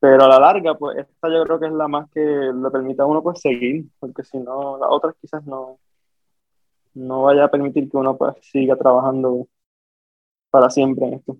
Pero 0.00 0.24
a 0.24 0.28
la 0.28 0.40
larga, 0.40 0.74
pues 0.74 0.96
esta 0.96 1.28
yo 1.28 1.44
creo 1.44 1.60
que 1.60 1.66
es 1.66 1.72
la 1.72 1.86
más 1.86 2.10
que 2.10 2.20
le 2.20 2.70
permite 2.70 3.02
a 3.02 3.06
uno 3.06 3.22
pues 3.22 3.40
seguir, 3.40 3.84
porque 3.98 4.24
si 4.24 4.38
no, 4.38 4.78
las 4.78 4.88
otras 4.90 5.14
quizás 5.20 5.44
no, 5.44 5.78
no 6.94 7.22
vaya 7.24 7.44
a 7.44 7.50
permitir 7.50 7.90
que 7.90 7.96
uno 7.98 8.16
pues 8.16 8.34
siga 8.40 8.76
trabajando 8.76 9.46
para 10.50 10.70
siempre 10.70 11.06
en 11.06 11.14
esto. 11.14 11.36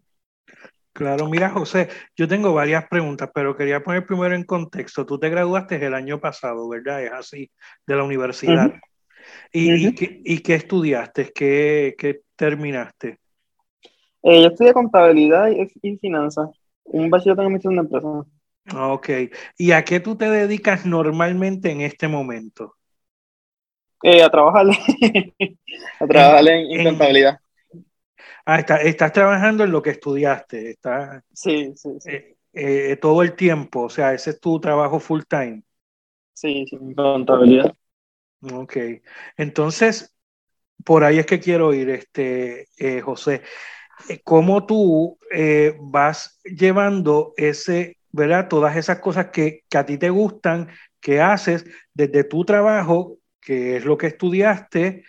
Claro, 0.92 1.28
mira 1.28 1.48
José, 1.48 1.88
yo 2.14 2.28
tengo 2.28 2.52
varias 2.52 2.86
preguntas, 2.88 3.30
pero 3.32 3.56
quería 3.56 3.82
poner 3.82 4.04
primero 4.04 4.34
en 4.34 4.44
contexto. 4.44 5.06
Tú 5.06 5.18
te 5.18 5.30
graduaste 5.30 5.82
el 5.84 5.94
año 5.94 6.20
pasado, 6.20 6.68
¿verdad? 6.68 7.02
Es 7.02 7.12
así, 7.12 7.50
de 7.86 7.96
la 7.96 8.04
universidad. 8.04 8.66
Uh 8.66 8.70
-huh. 8.72 8.80
¿Y, 9.52 9.72
uh 9.72 9.76
-huh. 9.76 9.88
¿y, 9.88 9.94
qué, 9.94 10.20
¿y, 10.22 10.38
qué, 10.40 10.54
estudiaste? 10.56 11.32
¿Qué, 11.32 11.94
qué 11.96 12.20
terminaste? 12.36 13.18
Eh, 14.22 14.42
yo 14.42 14.48
estudié 14.48 14.74
contabilidad 14.74 15.48
y, 15.50 15.66
y 15.80 15.96
finanzas, 15.96 16.50
un 16.84 17.08
bachillerato 17.08 17.40
en 17.40 17.46
administración 17.46 17.76
de 17.76 17.80
empresas. 17.80 18.39
Ok. 18.76 19.08
¿Y 19.56 19.72
a 19.72 19.84
qué 19.84 20.00
tú 20.00 20.16
te 20.16 20.30
dedicas 20.30 20.86
normalmente 20.86 21.70
en 21.70 21.80
este 21.80 22.08
momento? 22.08 22.76
Eh, 24.02 24.22
a 24.22 24.30
trabajar, 24.30 24.66
a 26.00 26.06
trabajar 26.06 26.48
en, 26.48 26.70
en, 26.70 26.80
en 26.80 26.86
contabilidad. 26.86 27.40
Ah, 28.44 28.58
está, 28.58 28.76
estás 28.78 29.12
trabajando 29.12 29.64
en 29.64 29.70
lo 29.72 29.82
que 29.82 29.90
estudiaste. 29.90 30.70
Está, 30.70 31.22
sí, 31.32 31.72
sí, 31.76 31.90
sí. 32.00 32.10
Eh, 32.10 32.36
eh, 32.52 32.96
todo 32.96 33.22
el 33.22 33.34
tiempo, 33.34 33.82
o 33.82 33.90
sea, 33.90 34.14
ese 34.14 34.30
es 34.30 34.40
tu 34.40 34.58
trabajo 34.60 34.98
full 34.98 35.22
time. 35.28 35.62
Sí, 36.32 36.64
sí, 36.68 36.78
contabilidad. 36.96 37.74
Ok. 38.52 38.76
Entonces, 39.36 40.16
por 40.84 41.04
ahí 41.04 41.18
es 41.18 41.26
que 41.26 41.38
quiero 41.38 41.74
ir, 41.74 41.90
este, 41.90 42.66
eh, 42.78 43.00
José. 43.02 43.42
¿Cómo 44.24 44.64
tú 44.64 45.18
vas 45.78 46.40
llevando 46.42 47.34
ese, 47.36 47.99
¿verdad? 48.12 48.48
Todas 48.48 48.76
esas 48.76 49.00
cosas 49.00 49.26
que, 49.26 49.64
que 49.68 49.78
a 49.78 49.86
ti 49.86 49.98
te 49.98 50.10
gustan, 50.10 50.68
que 51.00 51.20
haces 51.20 51.64
desde 51.94 52.24
tu 52.24 52.44
trabajo, 52.44 53.18
que 53.40 53.76
es 53.76 53.84
lo 53.84 53.96
que 53.96 54.08
estudiaste, 54.08 55.04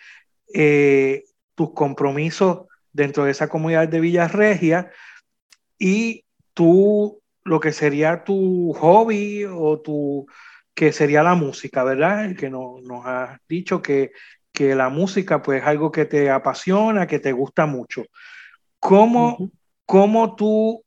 eh, 0.54 1.24
tus 1.54 1.72
compromisos 1.72 2.66
dentro 2.92 3.24
de 3.24 3.30
esa 3.30 3.48
comunidad 3.48 3.88
de 3.88 4.00
Villarregia 4.00 4.90
y 5.78 6.24
tú, 6.54 7.20
lo 7.44 7.60
que 7.60 7.72
sería 7.72 8.24
tu 8.24 8.72
hobby 8.74 9.44
o 9.44 9.80
tu, 9.80 10.26
que 10.74 10.92
sería 10.92 11.22
la 11.22 11.34
música, 11.34 11.84
¿verdad? 11.84 12.36
Que 12.36 12.50
no, 12.50 12.76
nos 12.82 13.04
has 13.06 13.40
dicho 13.48 13.82
que, 13.82 14.12
que 14.52 14.74
la 14.74 14.88
música 14.88 15.42
pues 15.42 15.62
es 15.62 15.66
algo 15.66 15.90
que 15.90 16.04
te 16.04 16.30
apasiona, 16.30 17.06
que 17.06 17.18
te 17.18 17.32
gusta 17.32 17.66
mucho. 17.66 18.04
¿Cómo, 18.78 19.36
uh 19.38 19.46
-huh. 19.46 19.50
cómo 19.86 20.36
tú 20.36 20.84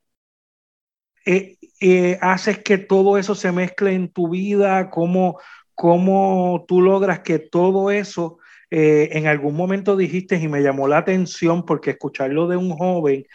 eh, 1.25 1.57
eh, 1.79 2.17
haces 2.21 2.59
que 2.59 2.77
todo 2.77 3.17
eso 3.17 3.35
se 3.35 3.51
mezcle 3.51 3.93
en 3.93 4.09
tu 4.09 4.29
vida? 4.29 4.89
¿Cómo, 4.89 5.39
cómo 5.73 6.65
tú 6.67 6.81
logras 6.81 7.19
que 7.19 7.39
todo 7.39 7.91
eso 7.91 8.39
eh, 8.71 9.09
en 9.13 9.27
algún 9.27 9.55
momento 9.55 9.95
dijiste 9.95 10.37
y 10.37 10.47
me 10.47 10.61
llamó 10.61 10.87
la 10.87 10.97
atención 10.97 11.65
porque 11.65 11.91
escucharlo 11.91 12.47
de 12.47 12.57
un 12.57 12.71
joven 12.71 13.25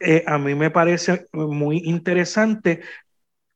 eh, 0.00 0.24
a 0.26 0.38
mí 0.38 0.54
me 0.54 0.70
parece 0.70 1.26
muy 1.32 1.78
interesante. 1.84 2.82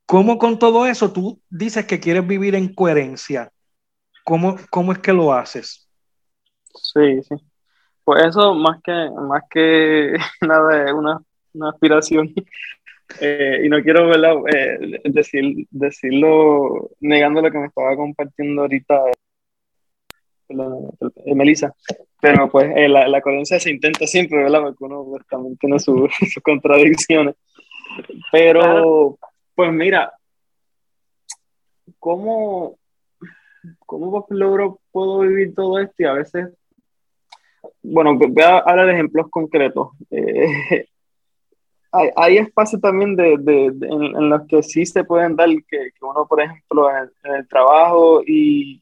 ¿Cómo 0.07 0.39
con 0.39 0.59
todo 0.59 0.87
eso 0.87 1.13
tú 1.13 1.41
dices 1.49 1.85
que 1.87 2.01
quieres 2.01 2.27
vivir 2.27 2.55
en 2.55 2.75
coherencia? 2.75 3.51
¿Cómo, 4.25 4.57
cómo 4.71 4.93
es 4.93 4.99
que 4.99 5.13
lo 5.13 5.33
haces? 5.33 5.89
Sí, 6.75 7.23
sí. 7.23 7.35
Pues 8.05 8.25
eso 8.25 8.55
más 8.55 8.81
que, 8.83 9.11
más 9.29 9.43
que 9.51 10.15
nada 10.41 10.87
es 10.87 10.93
una, 10.93 11.21
una 11.53 11.71
aspiración. 11.71 12.33
Eh, 13.21 13.63
y 13.65 13.69
no 13.69 13.83
quiero 13.83 14.13
eh, 14.15 15.01
decir, 15.05 15.67
decirlo 15.71 16.91
negando 17.01 17.43
lo 17.43 17.51
que 17.51 17.59
me 17.59 17.67
estaba 17.67 17.97
compartiendo 17.97 18.63
ahorita 18.63 19.03
eh, 20.51 21.35
Melissa, 21.35 21.73
pero 22.21 22.51
pues 22.51 22.71
eh, 22.77 22.89
la, 22.89 23.07
la, 23.07 23.21
coherencia 23.21 23.61
se 23.61 23.71
intenta 23.71 24.07
siempre, 24.07 24.43
¿verdad? 24.43 24.63
Porque 24.63 24.85
uno 24.85 25.05
pues, 25.05 25.27
también 25.29 25.57
tiene 25.57 25.79
sus 25.79 26.11
su 26.33 26.41
contradicciones. 26.43 27.37
Pero, 28.33 29.19
pues 29.55 29.73
mira, 29.73 30.13
¿cómo, 31.99 32.79
cómo 33.87 34.27
logro, 34.31 34.81
puedo 34.91 35.21
vivir 35.21 35.55
todo 35.55 35.79
esto? 35.79 35.95
Y 35.99 36.05
a 36.05 36.13
veces, 36.15 36.49
bueno, 37.83 38.17
voy 38.17 38.43
a 38.43 38.59
hablar 38.59 38.87
de 38.87 38.95
ejemplos 38.95 39.29
concretos. 39.31 39.91
Hay, 41.93 42.11
hay 42.17 42.39
espacio 42.39 42.79
también 42.79 43.17
de, 43.17 43.37
de, 43.39 43.67
en, 43.67 44.31
los 44.31 44.47
que 44.47 44.63
sí 44.63 44.87
se 44.87 45.03
pueden 45.05 45.35
dar, 45.35 45.49
que, 45.49 45.91
que 45.93 46.05
uno, 46.05 46.27
por 46.27 46.41
ejemplo, 46.41 46.89
en, 46.91 47.35
el 47.35 47.49
trabajo 47.49 48.23
y, 48.25 48.81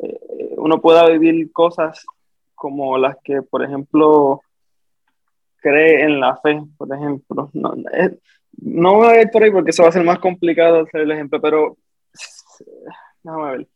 eh, 0.00 0.54
uno 0.56 0.80
pueda 0.80 1.08
vivir 1.08 1.52
cosas 1.52 2.04
como 2.54 2.98
las 2.98 3.16
que, 3.22 3.42
por 3.42 3.64
ejemplo, 3.64 4.42
cree 5.56 6.02
en 6.02 6.18
la 6.20 6.36
fe, 6.38 6.60
por 6.76 6.92
ejemplo. 6.92 7.50
No, 7.52 7.74
es, 7.92 8.12
no 8.52 8.94
voy 8.94 9.06
a 9.08 9.22
ir 9.22 9.30
por 9.30 9.42
ahí 9.42 9.50
porque 9.50 9.70
eso 9.70 9.84
va 9.84 9.90
a 9.90 9.92
ser 9.92 10.04
más 10.04 10.18
complicado 10.18 10.80
hacer 10.80 11.02
el 11.02 11.12
ejemplo, 11.12 11.40
pero 11.40 11.76
déjame 13.22 13.50
ver. 13.50 13.68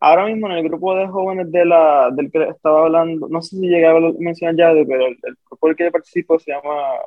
Ahora 0.00 0.26
mismo 0.26 0.46
en 0.46 0.56
el 0.56 0.64
grupo 0.64 0.94
de 0.96 1.06
jóvenes 1.06 1.52
de 1.52 1.64
la, 1.64 2.10
del 2.10 2.30
que 2.30 2.42
estaba 2.48 2.86
hablando, 2.86 3.28
no 3.28 3.42
sé 3.42 3.56
si 3.56 3.68
llegué 3.68 3.86
a 3.86 3.94
mencionar 4.18 4.56
ya, 4.56 4.72
pero 4.86 5.06
el, 5.06 5.18
el 5.22 5.36
grupo 5.48 5.66
del 5.66 5.76
que 5.76 5.84
yo 5.84 5.92
participo 5.92 6.38
se 6.38 6.52
llama 6.52 6.98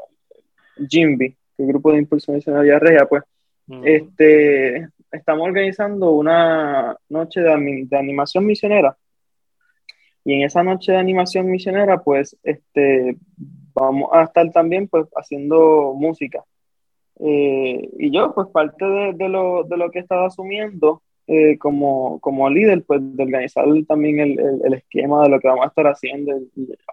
Jimby, 0.90 1.36
el 1.58 1.68
grupo 1.68 1.92
de 1.92 1.98
impulso 2.00 2.32
misionaria 2.32 2.80
regia, 2.80 3.06
pues, 3.08 3.24
uh 3.68 3.74
-huh. 3.74 3.82
este, 3.86 4.88
estamos 5.12 5.48
organizando 5.48 6.12
una 6.12 6.96
noche 7.10 7.42
de, 7.42 7.86
de, 7.88 7.98
animación 7.98 8.46
misionera. 8.46 8.96
Y 10.26 10.34
en 10.34 10.44
esa 10.44 10.64
noche 10.64 10.94
de 10.94 11.00
animación 11.00 11.50
misionera, 11.50 12.02
pues, 12.02 12.38
este, 12.44 13.18
vamos 13.74 14.10
a 14.14 14.24
estar 14.24 14.50
también, 14.52 14.88
pues, 14.88 15.06
haciendo 15.16 15.94
música. 15.96 16.44
Eh, 17.20 17.90
y 17.98 18.12
yo, 18.12 18.34
pues, 18.34 18.48
parte 18.50 18.86
de, 18.86 19.14
de, 19.14 19.30
lo, 19.30 19.64
de 19.64 19.78
lo 19.78 19.92
que 19.92 20.00
he 20.00 20.02
estado 20.02 20.26
asumiendo 20.26 21.02
eh, 21.28 21.58
como, 21.58 22.20
como 22.20 22.50
líder, 22.50 22.84
pues, 22.84 23.02
de 23.02 23.24
organizar 23.24 23.66
también 23.88 24.20
el, 24.20 24.40
el, 24.40 24.62
el, 24.66 24.74
esquema 24.74 25.24
de 25.24 25.30
lo 25.30 25.40
que 25.40 25.48
vamos 25.48 25.66
a 25.66 25.70
estar 25.70 25.88
haciendo 25.88 26.34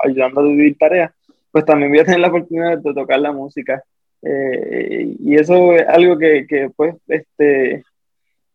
ayudando 0.05 0.41
a 0.41 0.45
dividir 0.45 0.79
tareas, 0.79 1.13
pues 1.51 1.65
también 1.65 1.91
voy 1.91 2.01
a 2.01 2.05
tener 2.05 2.21
la 2.21 2.29
oportunidad 2.29 2.79
de 2.79 2.95
tocar 2.95 3.19
la 3.21 3.33
música. 3.33 3.83
Eh, 4.23 5.17
y 5.19 5.35
eso 5.35 5.73
es 5.75 5.89
algo 5.89 6.19
que, 6.19 6.47
que 6.47 6.71
pues, 6.71 6.95
este, 7.09 7.83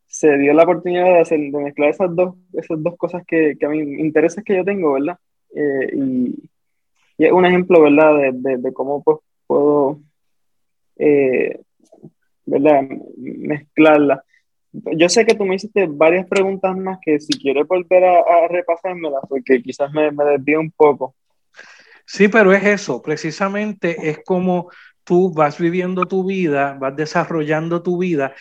se 0.08 0.38
dio 0.38 0.54
la 0.54 0.64
oportunidad 0.64 1.06
de, 1.06 1.20
hacer, 1.20 1.40
de 1.40 1.60
mezclar 1.60 1.90
esas 1.90 2.16
dos, 2.16 2.36
esas 2.54 2.82
dos 2.82 2.96
cosas 2.98 3.24
que, 3.26 3.58
que 3.60 3.66
a 3.66 3.70
mí, 3.70 3.80
intereses 3.80 4.44
que 4.44 4.56
yo 4.56 4.64
tengo, 4.64 4.94
¿verdad? 4.94 5.18
Eh, 5.54 5.90
y, 5.94 6.50
y, 7.18 7.26
es 7.26 7.32
un 7.32 7.46
ejemplo, 7.46 7.82
¿verdad? 7.82 8.18
De, 8.18 8.32
de, 8.34 8.58
de 8.58 8.74
cómo 8.74 9.04
pues, 9.04 9.18
puedo, 9.48 10.00
eh, 10.98 11.60
¿verdad? 12.46 12.84
Mezclarla. 13.18 14.24
Yo 14.98 15.10
sé 15.10 15.26
que 15.26 15.36
tú 15.36 15.46
me 15.46 15.56
hiciste 15.56 15.88
varias 15.90 16.28
preguntas 16.28 16.76
más 16.78 16.98
que 17.02 17.20
si 17.20 17.38
quieres 17.40 17.68
volver 17.68 18.04
a, 18.04 18.48
repasármelas, 18.50 19.22
porque 19.28 19.62
quizás 19.62 19.92
me, 19.92 20.12
me 20.12 20.26
desvío 20.26 20.60
un 20.60 20.72
poco. 20.72 21.16
Sí, 22.06 22.28
pero 22.28 22.54
es 22.54 22.64
eso, 22.64 23.02
precisamente 23.02 24.10
es 24.10 24.20
como 24.24 24.70
tú 25.06 25.32
vas 25.32 25.60
viviendo 25.60 26.06
tu 26.06 26.26
vida, 26.26 26.78
vas 26.80 26.96
desarrollando 26.96 27.82
tu 27.82 27.98
vida, 28.00 28.34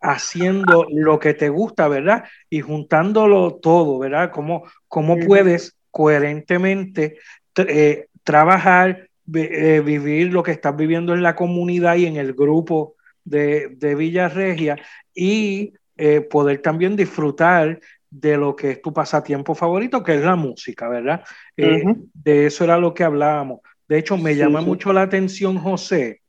haciendo 0.00 0.86
lo 0.90 1.18
que 1.18 1.34
te 1.34 1.48
gusta, 1.48 1.88
¿verdad? 1.88 2.24
Y 2.48 2.60
juntándolo 2.60 3.56
todo, 3.56 3.98
¿verdad? 3.98 4.30
¿Cómo, 4.30 4.64
cómo 4.86 5.18
puedes 5.18 5.76
coherentemente 5.90 7.18
eh, 7.56 8.06
trabajar, 8.22 9.08
eh, 9.34 9.82
vivir 9.84 10.32
lo 10.32 10.42
que 10.42 10.52
estás 10.52 10.76
viviendo 10.76 11.14
en 11.14 11.22
la 11.22 11.34
comunidad 11.34 11.96
y 11.96 12.06
en 12.06 12.16
el 12.16 12.34
grupo 12.34 12.94
de, 13.24 13.68
de 13.76 13.94
Villa 13.94 14.28
Regia 14.28 14.76
y 15.14 15.72
eh, 16.00 16.22
poder 16.22 16.62
también 16.62 16.96
disfrutar 16.96 17.78
de 18.08 18.38
lo 18.38 18.56
que 18.56 18.70
es 18.70 18.82
tu 18.82 18.90
pasatiempo 18.90 19.54
favorito, 19.54 20.02
que 20.02 20.14
es 20.14 20.22
la 20.22 20.34
música, 20.34 20.88
¿verdad? 20.88 21.22
De 21.54 22.46
eso 22.46 22.64
era 22.64 22.78
lo 22.78 22.94
que 22.94 23.04
hablábamos. 23.04 23.60
De 23.86 23.98
hecho, 23.98 24.16
me 24.16 24.34
llama 24.34 24.62
mucho 24.62 24.94
la 24.94 25.02
atención, 25.02 25.58
José, 25.58 26.22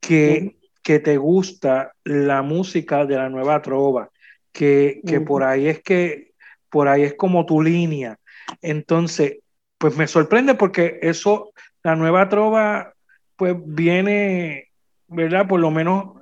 que, 0.00 0.56
que 0.82 0.98
te 0.98 1.16
gusta 1.18 1.92
la 2.02 2.42
música 2.42 3.06
de 3.06 3.14
la 3.14 3.28
nueva 3.28 3.62
trova, 3.62 4.10
que, 4.52 5.00
que 5.06 5.20
por 5.20 5.44
ahí 5.44 5.68
es 5.68 5.82
que, 5.82 6.32
por 6.68 6.88
ahí 6.88 7.04
es 7.04 7.14
como 7.14 7.46
tu 7.46 7.62
línea. 7.62 8.18
Entonces, 8.60 9.38
pues 9.78 9.96
me 9.96 10.08
sorprende 10.08 10.54
porque 10.56 10.98
eso, 11.00 11.52
la 11.84 11.94
nueva 11.94 12.28
trova, 12.28 12.92
pues 13.36 13.54
viene, 13.56 14.72
¿verdad? 15.06 15.46
Por 15.46 15.60
lo 15.60 15.70
menos 15.70 16.15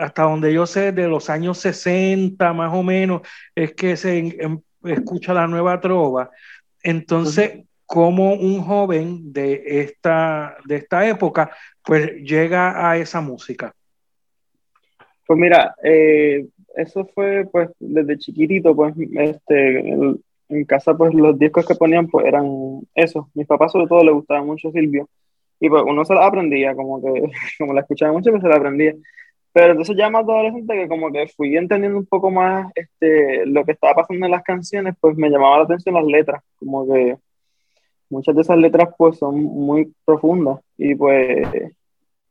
hasta 0.00 0.22
donde 0.22 0.52
yo 0.52 0.66
sé, 0.66 0.92
de 0.92 1.08
los 1.08 1.30
años 1.30 1.58
60 1.58 2.52
más 2.52 2.72
o 2.74 2.82
menos, 2.82 3.22
es 3.54 3.74
que 3.74 3.96
se 3.96 4.18
em, 4.18 4.60
escucha 4.84 5.34
la 5.34 5.46
nueva 5.46 5.80
trova. 5.80 6.30
Entonces, 6.82 7.64
cómo 7.90 8.34
un 8.34 8.62
joven 8.62 9.32
de 9.32 9.62
esta, 9.66 10.56
de 10.64 10.76
esta 10.76 11.08
época 11.08 11.50
pues 11.82 12.12
llega 12.22 12.88
a 12.88 12.96
esa 12.96 13.20
música? 13.20 13.74
Pues 15.26 15.36
mira, 15.36 15.74
eh, 15.82 16.46
eso 16.76 17.04
fue 17.14 17.48
pues 17.50 17.68
desde 17.80 18.16
chiquitito, 18.16 18.76
pues 18.76 18.94
este, 18.96 19.90
en, 20.48 20.64
casa 20.66 20.96
pues 20.96 21.12
los 21.14 21.36
discos 21.36 21.66
que 21.66 21.74
ponían 21.74 22.06
pues 22.06 22.26
eran 22.26 22.46
esos. 22.94 23.26
Mis 23.34 23.48
papás 23.48 23.72
sobre 23.72 23.88
todo 23.88 24.04
les 24.04 24.14
gustaba 24.14 24.44
mucho 24.44 24.70
Silvio 24.70 25.08
y 25.58 25.68
pues 25.68 25.82
uno 25.84 26.04
se 26.04 26.14
la 26.14 26.26
aprendía, 26.26 26.76
como 26.76 27.02
que 27.02 27.28
como 27.58 27.74
la 27.74 27.80
escuchaba 27.80 28.12
mucho 28.12 28.30
pues 28.30 28.42
se 28.42 28.48
la 28.48 28.56
aprendía. 28.56 28.94
Pero 29.52 29.72
entonces 29.72 29.96
ya 29.96 30.10
más 30.10 30.22
adolescente 30.22 30.74
que 30.74 30.88
como 30.88 31.10
que 31.10 31.26
fui 31.28 31.56
entendiendo 31.56 31.98
un 31.98 32.06
poco 32.06 32.30
más 32.30 32.70
este, 32.74 33.44
lo 33.46 33.64
que 33.64 33.72
estaba 33.72 33.94
pasando 33.94 34.26
en 34.26 34.32
las 34.32 34.42
canciones, 34.42 34.94
pues 35.00 35.16
me 35.16 35.28
llamaba 35.28 35.58
la 35.58 35.64
atención 35.64 35.94
las 35.96 36.04
letras, 36.04 36.42
como 36.56 36.86
que 36.86 37.16
muchas 38.08 38.34
de 38.34 38.42
esas 38.42 38.58
letras 38.58 38.88
pues 38.96 39.18
son 39.18 39.42
muy 39.42 39.92
profundas 40.04 40.60
y 40.76 40.94
pues 40.94 41.48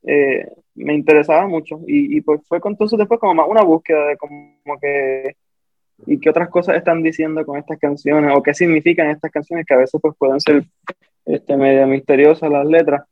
eh, 0.04 0.48
me 0.76 0.94
interesaba 0.94 1.48
mucho. 1.48 1.82
Y, 1.88 2.18
y, 2.18 2.22
pues 2.22 2.42
fue 2.48 2.60
entonces 2.64 2.98
después 2.98 3.20
como 3.20 3.34
más 3.34 3.48
una 3.50 3.64
búsqueda 3.64 4.06
de 4.08 4.18
como 4.18 4.80
que 4.82 5.36
y 6.06 6.20
qué 6.20 6.30
otras 6.30 6.50
cosas 6.50 6.78
están 6.78 7.04
diciendo 7.04 7.46
con 7.46 7.58
estas 7.58 7.78
canciones 7.78 8.32
o 8.36 8.42
qué 8.42 8.54
significan 8.54 9.10
estas 9.10 9.32
canciones 9.32 9.66
que 9.66 9.74
a 9.74 9.78
veces 9.78 10.00
pues 10.02 10.16
pueden 10.18 10.40
ser 10.40 10.64
este, 11.26 11.58
medio 11.58 11.86
misteriosas 11.88 12.50
las 12.50 12.66
letras 12.66 13.04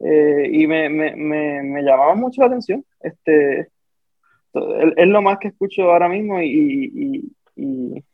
eh, 0.00 0.48
y 0.52 0.66
me, 0.66 0.88
me, 0.88 1.16
me, 1.16 1.62
me, 1.62 1.82
llamaba 1.82 2.14
mucho 2.14 2.42
la 2.42 2.48
atención 2.48 2.84
este 3.00 3.60
es, 3.60 5.06
lo 5.08 5.22
más 5.22 5.38
que 5.38 5.48
escucho 5.48 5.90
ahora 5.90 6.08
mismo 6.08 6.40
y, 6.40 7.30
y 7.56 8.04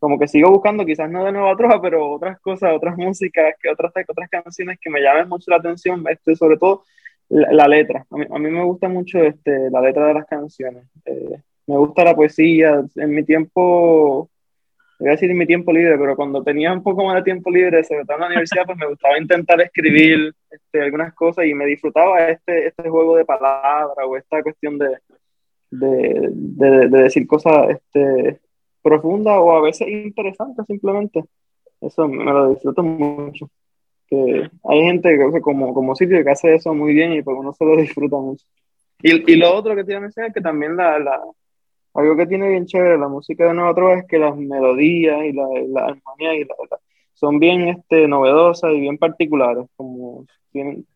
como 0.00 0.18
que 0.18 0.26
sigo 0.26 0.50
buscando, 0.50 0.84
quizás 0.86 1.10
no 1.10 1.24
de 1.24 1.32
nueva 1.32 1.54
troja, 1.56 1.80
pero 1.80 2.12
otras 2.12 2.40
cosas, 2.40 2.72
otras 2.74 2.96
músicas, 2.96 3.54
que 3.60 3.68
otras, 3.68 3.92
otras 4.08 4.30
canciones 4.30 4.78
que 4.80 4.90
me 4.90 5.00
llamen 5.00 5.28
mucho 5.28 5.50
la 5.50 5.58
atención, 5.58 6.02
este, 6.08 6.34
sobre 6.34 6.56
todo 6.56 6.84
la, 7.28 7.68
letra. 7.68 8.06
A 8.10 8.16
mí, 8.16 8.24
a 8.28 8.38
mí, 8.38 8.50
me 8.50 8.64
gusta 8.64 8.88
mucho 8.88 9.22
este, 9.22 9.70
la 9.70 9.82
letra 9.82 10.06
de 10.06 10.14
las 10.14 10.26
canciones. 10.26 10.84
Eh, 11.04 11.36
me 11.66 11.76
gusta 11.76 12.02
la 12.02 12.16
poesía. 12.16 12.82
En 12.96 13.10
mi 13.10 13.22
tiempo, 13.24 14.30
voy 15.00 15.08
a 15.08 15.12
decir 15.12 15.34
mi 15.34 15.46
tiempo 15.46 15.72
libre, 15.72 15.96
pero 15.98 16.14
cuando 16.14 16.42
tenía 16.42 16.72
un 16.72 16.82
poco 16.82 17.04
más 17.04 17.16
de 17.16 17.22
tiempo 17.22 17.50
libre, 17.50 17.82
sobre 17.84 18.04
todo 18.04 18.16
en 18.16 18.20
la 18.20 18.26
universidad, 18.26 18.66
pues 18.66 18.78
me 18.78 18.86
gustaba 18.86 19.18
intentar 19.18 19.60
escribir 19.60 20.34
este, 20.50 20.82
algunas 20.82 21.14
cosas 21.14 21.46
y 21.46 21.54
me 21.54 21.66
disfrutaba 21.66 22.28
este, 22.28 22.68
este 22.68 22.88
juego 22.88 23.16
de 23.16 23.24
palabras 23.24 24.06
o 24.06 24.16
esta 24.16 24.42
cuestión 24.42 24.78
de, 24.78 24.98
de, 25.70 26.28
de, 26.30 26.88
de 26.88 27.02
decir 27.02 27.26
cosas 27.26 27.70
este, 27.70 28.40
profunda 28.82 29.40
o 29.40 29.52
a 29.52 29.62
veces 29.62 29.88
interesante 29.88 30.62
simplemente. 30.64 31.24
Eso 31.80 32.06
me 32.06 32.24
lo 32.24 32.50
disfruto 32.50 32.82
mucho. 32.82 33.50
Que 34.06 34.50
hay 34.64 34.82
gente 34.82 35.16
que, 35.16 35.40
como, 35.40 35.72
como 35.72 35.94
sitio 35.94 36.22
que 36.22 36.30
hace 36.30 36.54
eso 36.56 36.74
muy 36.74 36.92
bien 36.92 37.12
y 37.12 37.22
pues 37.22 37.36
uno 37.38 37.52
se 37.52 37.64
lo 37.64 37.76
disfruta 37.76 38.16
mucho. 38.16 38.44
Y, 39.02 39.32
y 39.32 39.36
lo 39.36 39.54
otro 39.54 39.74
que 39.74 39.84
tiene 39.84 40.08
que 40.14 40.26
es 40.26 40.34
que 40.34 40.40
también 40.40 40.76
la, 40.76 40.98
la, 40.98 41.22
algo 41.94 42.16
que 42.16 42.26
tiene 42.26 42.48
bien 42.48 42.66
chévere 42.66 42.98
la 42.98 43.08
música 43.08 43.44
de 43.44 43.74
Trova 43.74 43.98
es 43.98 44.06
que 44.06 44.18
las 44.18 44.36
melodías 44.36 45.24
y 45.24 45.32
la, 45.32 45.46
la 45.68 45.86
armonía 45.86 46.34
y 46.34 46.44
la, 46.44 46.54
son 47.14 47.38
bien 47.38 47.68
este, 47.68 48.08
novedosas 48.08 48.72
y 48.72 48.80
bien 48.80 48.96
particulares, 48.96 49.66
como 49.76 50.24
tienen, 50.52 50.86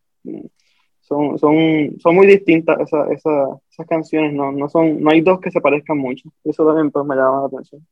son, 1.01 1.39
son, 1.39 1.99
son 2.01 2.15
muy 2.15 2.27
distintas 2.27 2.81
esa, 2.81 3.13
esa, 3.13 3.47
esas 3.71 3.87
canciones, 3.87 4.33
no, 4.33 4.51
no, 4.51 4.69
son, 4.71 5.03
no 5.03 5.11
hay 5.11 5.21
dos 5.21 5.39
que 5.39 5.51
se 5.51 5.61
parezcan 5.61 5.99
mucho. 5.99 6.31
Eso 6.43 6.67
también 6.67 6.91
pues, 6.91 7.05
me 7.05 7.15
llama 7.15 7.43
la 7.43 7.47
atención. 7.47 7.87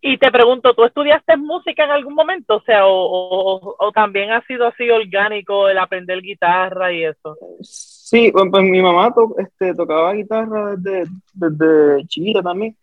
Y 0.00 0.16
te 0.16 0.30
pregunto, 0.30 0.74
¿tú 0.74 0.84
estudiaste 0.84 1.36
música 1.36 1.84
en 1.84 1.90
algún 1.90 2.14
momento? 2.14 2.56
O 2.56 2.62
sea, 2.62 2.86
o, 2.86 3.76
o, 3.78 3.92
también 3.92 4.30
ha 4.30 4.40
sido 4.46 4.66
así 4.66 4.88
orgánico 4.88 5.68
el 5.68 5.76
aprender 5.76 6.22
guitarra 6.22 6.92
y 6.92 7.04
eso. 7.04 7.36
Sí, 8.10 8.32
pues, 8.32 8.46
pues 8.50 8.64
mi 8.64 8.80
mamá 8.80 9.14
este, 9.36 9.74
tocaba 9.74 10.14
guitarra 10.14 10.76
desde, 10.76 11.10
desde 11.34 12.06
chiquita 12.06 12.42
también. 12.42 12.74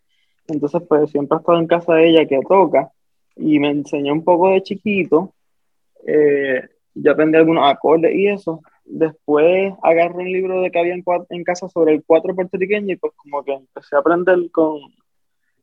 Entonces, 0.46 0.80
pues 0.88 1.10
siempre 1.10 1.36
he 1.36 1.40
estado 1.40 1.58
en 1.58 1.66
casa 1.66 1.94
de 1.94 2.10
ella 2.10 2.26
que 2.26 2.38
toca 2.48 2.92
y 3.34 3.58
me 3.58 3.70
enseñó 3.70 4.12
un 4.12 4.22
poco 4.22 4.50
de 4.50 4.62
chiquito. 4.62 5.34
Eh, 6.06 6.62
yo 6.94 7.10
aprendí 7.10 7.38
algunos 7.38 7.68
acordes 7.68 8.14
y 8.14 8.28
eso 8.28 8.62
después 8.84 9.74
agarré 9.82 10.14
un 10.14 10.30
libro 10.32 10.60
de 10.60 10.70
que 10.70 10.78
había 10.78 10.94
en, 10.94 11.44
casa 11.44 11.68
sobre 11.68 11.94
el 11.94 12.04
cuatro 12.06 12.32
puertorriqueño 12.32 12.92
y 12.92 12.96
pues 12.96 13.12
como 13.16 13.42
que 13.42 13.54
empecé 13.54 13.96
a 13.96 13.98
aprender 13.98 14.38
con, 14.52 14.78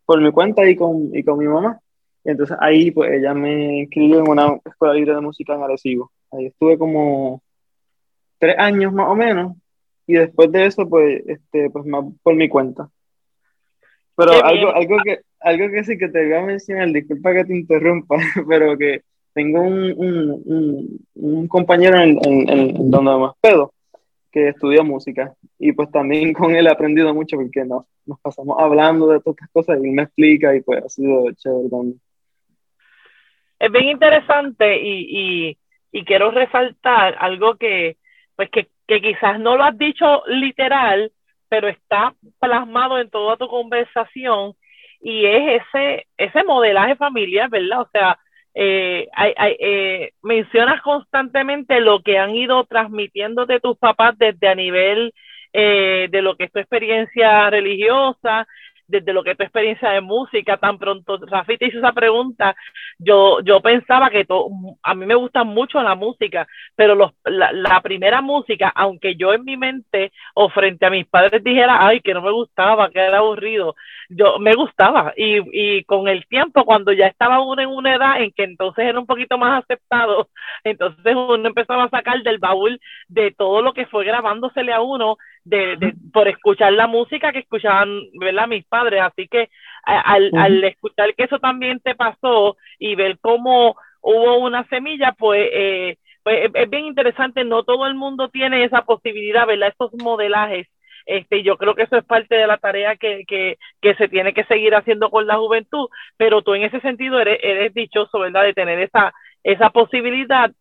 por 0.06 0.20
mi 0.22 0.34
cuenta 0.34 0.70
y 0.70 0.76
con, 0.76 1.10
y 1.16 1.24
con 1.24 1.40
mi 1.40 1.48
mamá. 1.48 1.80
Y 2.26 2.32
entonces 2.32 2.58
ahí 2.60 2.92
pues 2.92 3.14
ella 3.14 3.34
me 3.34 3.80
inscribió 3.84 4.20
en 4.20 4.30
una 4.30 4.60
escuela 4.66 4.94
libre 4.94 5.16
de 5.16 5.22
música 5.22 5.56
en 5.56 5.64
Arecibo. 5.64 6.12
Ahí 6.32 6.48
estuve 6.48 6.78
como 6.78 7.42
tres 8.44 8.60
años 8.60 8.92
más 8.92 9.08
o 9.08 9.16
menos 9.16 9.56
y 10.06 10.16
después 10.16 10.52
de 10.52 10.66
eso 10.66 10.90
pues, 10.90 11.24
este, 11.28 11.70
pues 11.70 11.86
más 11.86 12.04
por 12.22 12.36
mi 12.36 12.50
cuenta. 12.50 12.90
Pero 14.18 14.34
algo, 14.44 14.76
algo, 14.76 14.98
que, 15.02 15.22
algo 15.40 15.70
que 15.70 15.84
sí 15.86 15.98
que 15.98 16.10
te 16.10 16.26
voy 16.26 16.34
a 16.34 16.42
mencionar, 16.42 16.90
disculpa 16.90 17.34
que 17.34 17.46
te 17.46 17.56
interrumpa, 17.56 18.18
pero 18.50 18.78
que 18.78 19.04
tengo 19.34 19.62
un, 19.62 19.94
un, 19.96 21.00
un, 21.16 21.48
compañero 21.48 22.02
en, 22.02 22.20
en, 22.22 22.92
donde 22.92 23.12
me 23.12 23.26
hospedo 23.28 23.74
que 24.30 24.50
estudia 24.50 24.84
música 24.84 25.34
y 25.58 25.72
pues 25.72 25.90
también 25.90 26.34
con 26.34 26.54
él 26.54 26.68
he 26.68 26.70
aprendido 26.70 27.14
mucho 27.14 27.38
porque 27.38 27.64
nos, 27.64 27.86
nos 28.06 28.20
pasamos 28.20 28.58
hablando 28.60 29.08
de 29.08 29.22
todas 29.22 29.38
estas 29.38 29.50
cosas 29.52 29.80
y 29.82 29.88
él 29.88 29.94
me 29.94 30.04
explica 30.04 30.54
y 30.54 30.62
pues 30.62 30.84
ha 30.84 30.90
sido 30.90 31.32
chévere 31.32 31.70
también. 31.70 32.02
Es 33.58 33.72
bien 33.72 33.86
interesante 33.86 34.82
y, 34.82 35.48
y, 35.50 35.58
y 35.94 36.04
quiero 36.04 36.30
resaltar 36.32 37.16
algo 37.20 37.56
que 37.56 37.96
pues 38.36 38.50
que, 38.50 38.68
que 38.88 39.02
quizás 39.02 39.40
no 39.40 39.56
lo 39.58 39.64
has 39.64 39.78
dicho 39.78 40.24
literal, 40.28 41.12
pero 41.50 41.68
está 41.68 42.14
plasmado 42.40 43.00
en 43.00 43.10
toda 43.10 43.38
tu 43.38 43.48
conversación 43.48 44.54
y 45.02 45.26
es 45.26 45.62
ese, 45.62 46.08
ese 46.18 46.44
modelaje 46.44 46.96
familiar, 46.96 47.50
¿verdad? 47.50 47.82
O 47.82 47.90
sea, 47.92 48.18
eh, 48.56 49.08
eh, 49.60 50.12
mencionas 50.22 50.82
constantemente 50.82 51.80
lo 51.80 52.02
que 52.02 52.18
han 52.18 52.36
ido 52.36 52.64
transmitiéndote 52.66 53.60
tus 53.60 53.78
papás 53.78 54.18
desde 54.18 54.48
a 54.48 54.56
nivel 54.56 55.14
eh, 55.52 56.08
de 56.10 56.22
lo 56.22 56.36
que 56.36 56.46
es 56.46 56.52
tu 56.52 56.60
experiencia 56.60 57.50
religiosa, 57.50 58.48
desde 58.88 59.14
lo 59.14 59.24
que 59.24 59.32
es 59.32 59.38
tu 59.38 59.44
experiencia 59.44 59.90
de 59.90 60.02
música, 60.02 60.58
tan 60.58 60.78
pronto 60.78 61.18
Rafi 61.18 61.58
te 61.58 61.68
hizo 61.68 61.80
esa 61.80 61.94
pregunta, 61.94 62.56
yo, 62.98 63.40
yo 63.42 63.62
pensaba 63.62 64.10
que 64.10 64.26
to, 64.26 64.50
a 64.82 64.96
mí 64.96 65.06
me 65.06 65.16
gusta 65.16 65.44
mucho 65.44 65.82
la 65.82 65.96
música, 65.96 66.48
pero 66.76 66.96
los, 66.96 67.12
la, 67.26 67.52
la, 67.52 67.82
primera 67.82 68.22
música, 68.22 68.72
aunque 68.76 69.16
yo 69.16 69.34
en 69.34 69.44
mi 69.44 69.58
mente 69.58 70.12
o 70.36 70.50
frente 70.50 70.86
a 70.86 70.90
mis 70.90 71.08
padres 71.08 71.44
dijera, 71.44 71.86
ay, 71.86 72.02
que 72.02 72.14
no 72.14 72.22
me 72.22 72.32
gustaba, 72.32 72.90
que 72.90 73.00
era 73.00 73.18
aburrido, 73.20 73.76
yo 74.10 74.40
me 74.40 74.54
gustaba. 74.56 75.14
Y, 75.18 75.40
y 75.52 75.84
con 75.86 76.08
el 76.08 76.26
tiempo, 76.28 76.66
cuando 76.66 76.92
ya 76.92 77.08
estaba 77.08 77.42
uno 77.42 77.62
en 77.62 77.70
una 77.70 77.96
edad 77.96 78.22
en 78.22 78.32
que 78.32 78.44
entonces 78.44 78.86
era 78.86 79.00
un 79.00 79.06
poquito 79.06 79.38
más 79.38 79.64
aceptado, 79.64 80.30
entonces 80.64 81.16
uno 81.16 81.48
empezaba 81.48 81.86
a 81.86 81.90
sacar 81.90 82.22
del 82.24 82.40
baúl 82.40 82.80
de 83.08 83.32
todo 83.32 83.62
lo 83.62 83.74
que 83.74 83.86
fue 83.88 84.06
grabándosele 84.06 84.74
a 84.74 84.82
uno 84.82 85.18
de, 85.44 85.94
por 86.12 86.28
escuchar 86.28 86.74
la 86.74 86.88
música 86.88 87.32
que 87.32 87.40
escuchaban, 87.40 87.90
¿verdad? 88.20 88.48
Mis 88.48 88.66
padres. 88.66 89.02
Así 89.02 89.28
que 89.28 89.50
al, 89.84 90.32
al 90.36 90.64
escuchar 90.64 91.14
que 91.16 91.24
eso 91.24 91.40
también 91.40 91.80
te 91.80 91.96
pasó 91.96 92.58
y 92.80 92.96
ver 92.96 93.18
cómo 93.20 93.76
hubo 94.02 94.38
una 94.40 94.68
semilla, 94.68 95.14
pues, 95.18 95.50
eh, 95.52 95.98
pues 96.24 96.50
es 96.54 96.70
bien 96.70 96.86
interesante. 96.86 97.44
No 97.44 97.64
todo 97.64 97.88
el 97.88 97.96
mundo 97.96 98.30
tiene 98.30 98.64
esa 98.64 98.84
posibilidad, 98.84 99.48
¿verdad? 99.48 99.70
Estos 99.70 99.94
modelajes 99.96 100.68
este, 101.06 101.44
yo 101.44 101.58
creo 101.58 101.76
que 101.76 101.84
eso 101.84 101.98
es 101.98 102.06
parte 102.06 102.36
de 102.36 102.48
la 102.48 102.58
tarea 102.58 102.96
que, 102.96 103.24
que, 103.28 103.58
que, 103.82 103.96
se 103.96 104.08
tiene 104.08 104.34
que 104.34 104.46
seguir 104.46 104.74
haciendo 104.76 105.10
con 105.10 105.28
la 105.28 105.38
juventud, 105.38 105.90
pero 106.18 106.42
tú 106.42 106.54
en 106.54 106.64
ese 106.64 106.80
sentido 106.80 107.20
eres, 107.20 107.40
eres 107.44 107.74
dichoso, 107.74 108.20
¿verdad?, 108.20 108.44
de 108.44 108.54
tener 108.54 108.80
esa, 108.80 109.14
esa 109.44 109.70
posibilidad. 109.70 110.52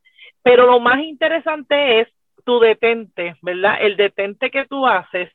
Pero 0.43 0.67
lo 0.67 0.81
más 0.81 1.01
interesante 1.01 2.01
es 2.01 2.09
tu 2.45 2.59
detente, 2.61 3.37
¿verdad? 3.43 3.77
El 3.81 3.97
detente 3.97 4.51
que 4.51 4.67
tú 4.67 4.87
haces 4.87 5.31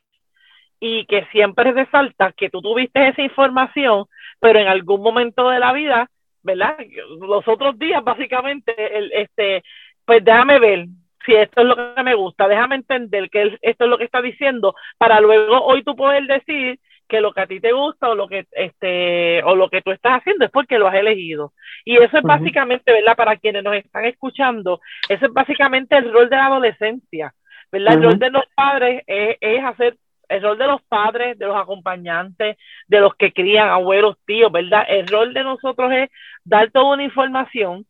y 0.80 1.06
que 1.06 1.26
siempre 1.32 1.72
resalta 1.72 2.32
que 2.32 2.50
tú 2.50 2.60
tuviste 2.60 3.08
esa 3.08 3.22
información, 3.22 4.06
pero 4.40 4.58
en 4.58 4.68
algún 4.68 5.02
momento 5.02 5.48
de 5.50 5.58
la 5.58 5.72
vida, 5.72 6.08
¿verdad? 6.42 6.76
Los 7.20 7.46
otros 7.48 7.78
días, 7.78 8.02
básicamente, 8.04 8.96
el, 8.96 9.12
este, 9.12 9.62
pues 10.04 10.24
déjame 10.24 10.58
ver, 10.58 10.86
si 11.26 11.34
esto 11.34 11.60
es 11.60 11.66
lo 11.66 11.94
que 11.94 12.02
me 12.02 12.14
gusta, 12.14 12.48
déjame 12.48 12.76
entender 12.76 13.28
que 13.28 13.58
esto 13.60 13.84
es 13.84 13.90
lo 13.90 13.98
que 13.98 14.04
está 14.04 14.22
diciendo, 14.22 14.74
para 14.96 15.20
luego 15.20 15.60
hoy 15.64 15.82
tú 15.82 15.96
poder 15.96 16.26
decir 16.26 16.78
que 17.08 17.20
lo 17.20 17.32
que 17.32 17.40
a 17.40 17.46
ti 17.46 17.60
te 17.60 17.72
gusta 17.72 18.10
o 18.10 18.14
lo 18.14 18.28
que 18.28 18.46
este 18.52 19.42
o 19.42 19.56
lo 19.56 19.68
que 19.68 19.82
tú 19.82 19.90
estás 19.90 20.20
haciendo 20.20 20.44
es 20.44 20.50
porque 20.50 20.78
lo 20.78 20.86
has 20.86 20.94
elegido. 20.94 21.52
Y 21.84 21.96
eso 21.96 22.18
es 22.18 22.22
básicamente, 22.22 22.92
¿verdad? 22.92 23.16
Para 23.16 23.36
quienes 23.36 23.64
nos 23.64 23.74
están 23.74 24.04
escuchando, 24.04 24.80
eso 25.08 25.26
es 25.26 25.32
básicamente 25.32 25.96
el 25.96 26.12
rol 26.12 26.28
de 26.28 26.36
la 26.36 26.46
adolescencia, 26.46 27.34
¿verdad? 27.72 27.94
El 27.94 28.02
rol 28.02 28.18
de 28.18 28.30
los 28.30 28.44
padres 28.54 29.02
es, 29.06 29.36
es 29.40 29.64
hacer 29.64 29.96
el 30.28 30.42
rol 30.42 30.58
de 30.58 30.66
los 30.66 30.82
padres, 30.82 31.38
de 31.38 31.46
los 31.46 31.56
acompañantes, 31.56 32.56
de 32.86 33.00
los 33.00 33.14
que 33.14 33.32
crían 33.32 33.68
abuelos, 33.68 34.16
tíos, 34.26 34.52
¿verdad? 34.52 34.84
El 34.88 35.06
rol 35.06 35.32
de 35.32 35.42
nosotros 35.42 35.90
es 35.92 36.10
dar 36.44 36.70
toda 36.70 36.94
una 36.94 37.04
información, 37.04 37.86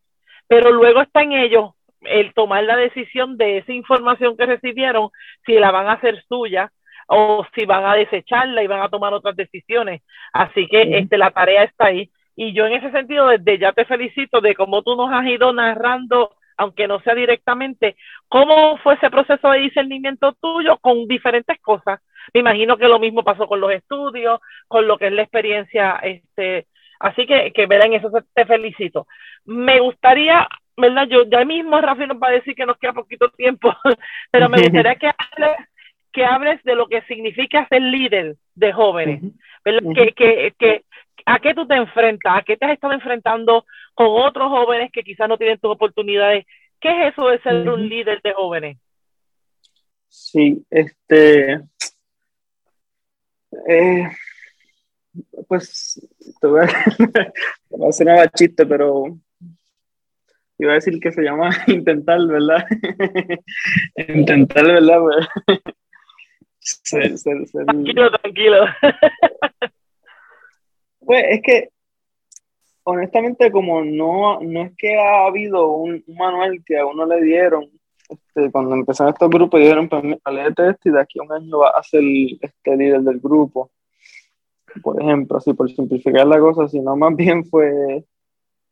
pero 0.46 0.70
luego 0.70 1.02
está 1.02 1.22
en 1.22 1.32
ellos 1.32 1.72
el 2.02 2.32
tomar 2.32 2.62
la 2.64 2.76
decisión 2.76 3.36
de 3.36 3.58
esa 3.58 3.72
información 3.72 4.36
que 4.36 4.46
recibieron, 4.46 5.10
si 5.44 5.54
la 5.54 5.72
van 5.72 5.88
a 5.88 5.94
hacer 5.94 6.22
suya 6.28 6.70
o 7.08 7.44
si 7.54 7.64
van 7.64 7.84
a 7.84 7.94
desecharla 7.94 8.62
y 8.62 8.66
van 8.66 8.82
a 8.82 8.88
tomar 8.88 9.12
otras 9.12 9.34
decisiones. 9.34 10.02
Así 10.32 10.66
que 10.68 10.98
este, 10.98 11.18
la 11.18 11.30
tarea 11.30 11.64
está 11.64 11.86
ahí. 11.86 12.10
Y 12.36 12.52
yo 12.52 12.66
en 12.66 12.74
ese 12.74 12.90
sentido, 12.92 13.28
desde 13.28 13.58
ya 13.58 13.72
te 13.72 13.84
felicito 13.84 14.40
de 14.40 14.54
cómo 14.54 14.82
tú 14.82 14.94
nos 14.94 15.10
has 15.12 15.26
ido 15.26 15.52
narrando, 15.52 16.36
aunque 16.56 16.86
no 16.86 17.00
sea 17.00 17.14
directamente, 17.14 17.96
cómo 18.28 18.76
fue 18.78 18.94
ese 18.94 19.10
proceso 19.10 19.50
de 19.50 19.60
discernimiento 19.60 20.34
tuyo 20.40 20.76
con 20.78 21.08
diferentes 21.08 21.58
cosas. 21.60 22.00
Me 22.34 22.40
imagino 22.40 22.76
que 22.76 22.88
lo 22.88 22.98
mismo 22.98 23.24
pasó 23.24 23.46
con 23.46 23.60
los 23.60 23.72
estudios, 23.72 24.40
con 24.68 24.86
lo 24.86 24.98
que 24.98 25.06
es 25.06 25.12
la 25.12 25.22
experiencia. 25.22 25.98
Este, 26.02 26.66
así 27.00 27.26
que, 27.26 27.52
que 27.52 27.62
en 27.62 27.92
eso 27.94 28.10
te 28.34 28.44
felicito. 28.44 29.06
Me 29.46 29.80
gustaría 29.80 30.46
¿verdad? 30.78 31.08
Yo 31.08 31.24
ya 31.24 31.44
mismo 31.44 31.80
Rafi 31.80 32.06
nos 32.06 32.18
va 32.18 32.28
a 32.28 32.32
decir 32.32 32.54
que 32.54 32.64
nos 32.64 32.78
queda 32.78 32.92
poquito 32.92 33.28
tiempo, 33.30 33.74
pero 34.30 34.48
me 34.48 34.62
gustaría 34.62 34.94
que 34.94 35.08
hables, 35.08 35.56
que 36.12 36.24
hables 36.24 36.62
de 36.64 36.74
lo 36.74 36.88
que 36.88 37.02
significa 37.02 37.66
ser 37.68 37.82
líder 37.82 38.36
de 38.54 38.72
jóvenes, 38.72 39.22
que, 39.64 40.12
que, 40.12 40.54
que, 40.58 40.84
¿A 41.26 41.40
qué 41.40 41.52
tú 41.52 41.66
te 41.66 41.74
enfrentas? 41.74 42.38
¿A 42.38 42.42
qué 42.42 42.56
te 42.56 42.64
has 42.64 42.72
estado 42.72 42.94
enfrentando 42.94 43.66
con 43.94 44.06
otros 44.08 44.48
jóvenes 44.48 44.90
que 44.90 45.02
quizás 45.02 45.28
no 45.28 45.36
tienen 45.36 45.58
tus 45.58 45.70
oportunidades? 45.70 46.46
¿Qué 46.80 46.88
es 46.88 47.12
eso 47.12 47.28
de 47.28 47.38
ser 47.40 47.68
un 47.68 47.86
líder 47.86 48.22
de 48.22 48.32
jóvenes? 48.32 48.78
Sí, 50.08 50.64
este. 50.70 51.60
Eh, 53.68 54.08
pues 55.46 56.00
te 56.40 56.46
voy, 56.46 56.60
a, 56.62 56.66
te 56.96 57.76
voy 57.76 57.86
a 57.86 57.90
hacer 57.90 58.06
una 58.06 58.28
chiste, 58.28 58.64
pero 58.64 59.18
iba 60.58 60.72
a 60.72 60.74
decir 60.76 60.98
que 60.98 61.12
se 61.12 61.22
llama 61.22 61.50
intentar, 61.66 62.24
¿verdad? 62.26 62.64
intentar, 63.96 64.64
¿verdad? 64.64 65.00
Tranquilo, 67.64 68.10
tranquilo. 68.10 68.64
pues 71.00 71.24
es 71.30 71.42
que, 71.42 71.68
honestamente, 72.84 73.50
como 73.50 73.84
no, 73.84 74.40
no 74.40 74.62
es 74.62 74.72
que 74.76 74.96
ha 74.96 75.26
habido 75.26 75.70
un, 75.72 76.04
manual 76.06 76.62
que 76.64 76.78
a 76.78 76.86
uno 76.86 77.06
le 77.06 77.22
dieron, 77.22 77.70
este, 78.08 78.50
cuando 78.50 78.74
empezaron 78.74 79.12
estos 79.12 79.28
grupos, 79.28 79.60
dijeron, 79.60 79.88
pues 79.88 80.02
léete 80.02 80.70
esto 80.70 80.88
y 80.88 80.92
de 80.92 81.00
aquí 81.00 81.18
a 81.18 81.22
un 81.24 81.32
año 81.32 81.58
va 81.58 81.70
a 81.70 81.82
ser 81.82 82.02
este 82.40 82.76
líder 82.76 83.00
del 83.02 83.20
grupo. 83.20 83.70
Por 84.82 85.02
ejemplo, 85.02 85.38
así 85.38 85.52
por 85.54 85.70
simplificar 85.70 86.26
la 86.26 86.38
cosa, 86.38 86.68
sino 86.68 86.94
más 86.96 87.14
bien 87.16 87.44
fue 87.44 88.04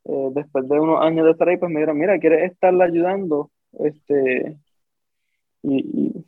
eh, 0.05 0.29
después 0.31 0.67
de 0.69 0.79
unos 0.79 1.01
años 1.01 1.25
de 1.25 1.31
estar 1.31 1.49
ahí, 1.49 1.57
pues 1.57 1.71
me 1.71 1.79
dijeron, 1.79 1.97
mira, 1.97 2.17
¿quieres 2.17 2.51
estarla 2.51 2.85
ayudando? 2.85 3.51
Este, 3.79 4.57
y, 5.63 5.77
y, 5.77 6.26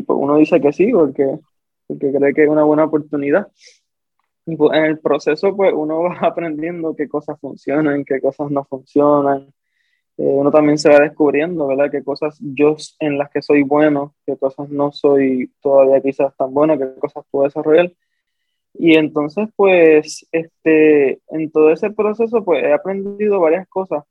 pues 0.00 0.18
uno 0.20 0.36
dice 0.36 0.60
que 0.60 0.72
sí, 0.72 0.90
porque, 0.90 1.38
porque 1.86 2.12
cree 2.12 2.32
que 2.32 2.44
es 2.44 2.48
una 2.48 2.64
buena 2.64 2.84
oportunidad. 2.84 3.48
Y 4.46 4.56
pues 4.56 4.76
en 4.76 4.84
el 4.86 4.98
proceso, 4.98 5.54
pues 5.54 5.72
uno 5.74 6.02
va 6.02 6.18
aprendiendo 6.22 6.96
qué 6.96 7.08
cosas 7.08 7.38
funcionan, 7.40 8.04
qué 8.04 8.20
cosas 8.20 8.50
no 8.50 8.64
funcionan. 8.64 9.52
Eh, 10.18 10.24
uno 10.24 10.50
también 10.50 10.78
se 10.78 10.88
va 10.88 11.00
descubriendo, 11.00 11.66
¿verdad? 11.66 11.90
Qué 11.90 12.02
cosas 12.02 12.38
yo 12.40 12.76
en 13.00 13.18
las 13.18 13.30
que 13.30 13.42
soy 13.42 13.62
bueno, 13.62 14.14
qué 14.26 14.36
cosas 14.36 14.68
no 14.70 14.92
soy 14.92 15.52
todavía 15.60 16.00
quizás 16.00 16.36
tan 16.36 16.52
bueno, 16.52 16.78
qué 16.78 16.94
cosas 16.98 17.24
puedo 17.30 17.44
desarrollar. 17.44 17.92
Y 18.74 18.96
entonces, 18.96 19.48
pues, 19.56 20.26
este, 20.32 21.20
en 21.28 21.50
todo 21.52 21.70
ese 21.72 21.90
proceso, 21.90 22.44
pues, 22.44 22.64
he 22.64 22.72
aprendido 22.72 23.40
varias 23.40 23.68
cosas. 23.68 24.04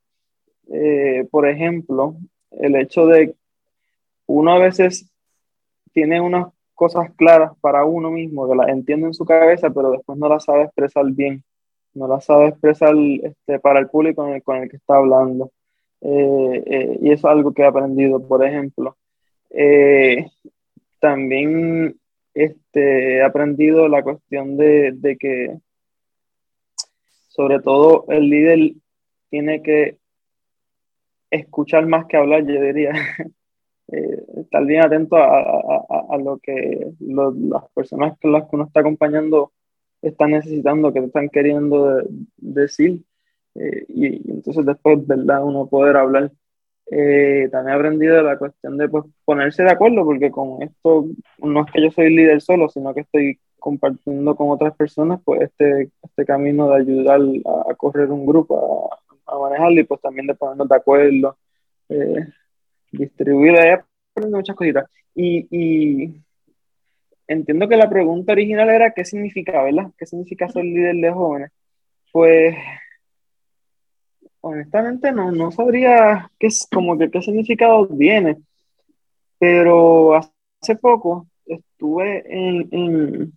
Eh, 0.72 1.28
por 1.32 1.48
ejemplo, 1.48 2.15
el 2.52 2.76
hecho 2.76 3.06
de 3.08 3.36
uno 4.28 4.54
a 4.54 4.60
veces 4.60 5.11
tiene 5.93 6.21
unas 6.21 6.47
cosas 6.73 7.12
claras 7.15 7.51
para 7.62 7.86
uno 7.86 8.12
mismo, 8.12 8.49
que 8.49 8.56
las 8.56 8.69
entiende 8.69 9.08
en 9.08 9.13
su 9.13 9.25
cabeza, 9.25 9.69
pero 9.69 9.91
después 9.91 10.17
no 10.17 10.27
las 10.30 10.45
sabe 10.45 10.63
expresar 10.63 11.06
bien, 11.12 11.43
no 11.93 12.08
las 12.08 12.25
sabe 12.25 12.47
expresar 12.49 12.95
este, 12.95 13.60
para 13.60 13.80
el 13.80 13.89
público 13.89 14.23
con 14.43 14.58
el, 14.58 14.69
que 14.69 14.77
está 14.77 14.95
hablando. 14.95 15.51
Eh, 16.01 16.63
eh, 16.65 16.99
y 17.01 17.12
eso 17.12 17.27
es 17.27 17.34
algo 17.34 17.54
que 17.54 17.62
he 17.62 17.65
aprendido, 17.65 18.25
por 18.27 18.43
ejemplo. 18.45 18.97
también 20.99 21.95
este, 22.34 23.17
he 23.17 23.23
aprendido 23.23 23.88
la 23.88 24.04
cuestión 24.04 24.58
de, 24.58 24.91
de 24.93 25.17
que, 25.17 25.58
sobre 27.27 27.60
todo, 27.60 28.06
el 28.10 28.30
líder 28.30 28.73
tiene 29.30 29.62
que 29.62 29.97
escuchar 31.32 31.88
más 31.88 32.06
que 32.06 32.17
hablar, 32.17 32.45
yo 32.45 32.62
diría. 32.62 32.91
Eh, 33.93 34.20
estar 34.51 34.65
bien 34.65 34.83
atento 34.85 35.15
a, 35.15 35.39
a, 35.39 36.05
a 36.09 36.17
lo 36.17 36.37
que 36.39 36.91
las 36.99 37.63
personas 37.73 38.19
con 38.19 38.33
las 38.33 38.43
que 38.49 38.55
uno 38.57 38.65
está 38.65 38.81
acompañando 38.81 39.53
están 40.01 40.31
necesitando, 40.31 40.91
que 40.91 40.99
están 40.99 41.29
queriendo 41.29 42.03
decir. 42.37 43.01
Eh, 43.55 43.85
y, 43.87 44.29
entonces 44.29 44.65
después, 44.65 45.07
¿verdad? 45.07 45.43
Uno 45.43 45.67
poder 45.67 45.95
hablar. 45.95 46.31
Eh, 46.91 47.47
también 47.51 47.75
he 47.75 47.79
aprendido 47.79 48.21
la 48.21 48.37
cuestión 48.37 48.77
de 48.77 48.89
pues, 48.89 49.05
ponerse 49.23 49.63
de 49.63 49.71
acuerdo, 49.71 50.03
porque 50.03 50.31
con 50.31 50.61
esto 50.61 51.05
no 51.39 51.65
es 51.65 51.71
que 51.71 51.81
yo 51.83 51.91
soy 51.91 52.13
líder 52.13 52.41
solo, 52.41 52.67
sino 52.67 52.93
que 52.93 53.01
estoy 53.01 53.39
compartiendo 53.59 54.35
con 54.35 54.49
otras 54.49 54.75
personas 54.75 55.21
pues 55.23 55.41
este, 55.43 55.91
este 56.01 56.25
camino 56.25 56.69
de 56.69 56.77
ayudar 56.77 57.21
a, 57.69 57.75
correr 57.75 58.11
un 58.11 58.25
grupo, 58.25 58.89
a, 59.25 59.39
manejarlo 59.39 59.79
y 59.79 59.83
pues 59.85 60.01
también 60.01 60.27
de 60.27 60.35
ponernos 60.35 60.67
de 60.67 60.75
acuerdo, 60.75 61.37
eh, 61.89 62.27
distribuir, 62.91 63.55
aprendido 63.57 63.85
muchas 64.15 64.56
cositas. 64.56 64.86
Y, 65.15 65.47
y 65.50 66.21
entiendo 67.28 67.67
que 67.67 67.78
la 67.78 67.89
pregunta 67.89 68.34
original 68.34 68.69
era 68.69 68.93
qué 68.93 69.06
significa, 69.06 69.63
¿verdad? 69.63 69.91
¿Qué 69.97 70.06
significa 70.06 70.50
ser 70.50 70.63
líder 70.65 70.95
de 70.95 71.12
jóvenes? 71.12 71.52
Pues 72.12 72.56
honestamente 74.41 75.12
no, 75.12 75.32
no 75.32 75.52
sabría 75.52 76.30
qué 76.39 76.50
como 76.71 76.97
que 76.97 77.10
qué 77.10 77.21
significado 77.21 77.88
tiene, 77.88 78.38
pero 79.39 80.15
hace 80.15 80.76
poco 80.76 81.28
estuve 81.45 82.24
en, 82.28 82.67
en, 82.71 83.34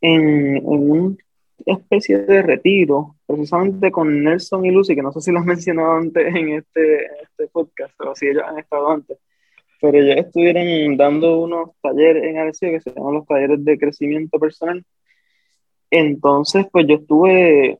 en, 0.00 0.60
una 0.64 1.16
especie 1.64 2.18
de 2.18 2.42
retiro, 2.42 3.16
precisamente 3.26 3.90
con 3.90 4.22
Nelson 4.22 4.64
y 4.66 4.70
Lucy, 4.70 4.94
que 4.94 5.02
no 5.02 5.12
sé 5.12 5.20
si 5.20 5.30
han 5.30 5.44
mencionado 5.46 5.92
antes 5.92 6.34
en 6.34 6.50
este, 6.50 7.06
este 7.22 7.48
podcast, 7.48 7.94
o 8.00 8.14
si 8.14 8.28
ellos 8.28 8.44
han 8.46 8.58
estado 8.58 8.90
antes, 8.90 9.18
pero 9.80 9.98
ellos 9.98 10.16
estuvieron 10.16 10.96
dando 10.96 11.40
unos 11.40 11.70
talleres 11.82 12.24
en 12.24 12.38
Arecibo 12.38 12.72
que 12.72 12.80
se 12.80 12.90
llaman 12.94 13.14
los 13.14 13.26
talleres 13.26 13.64
de 13.64 13.78
crecimiento 13.78 14.38
personal. 14.38 14.84
Entonces, 15.90 16.66
pues 16.72 16.86
yo 16.86 16.94
estuve 16.96 17.78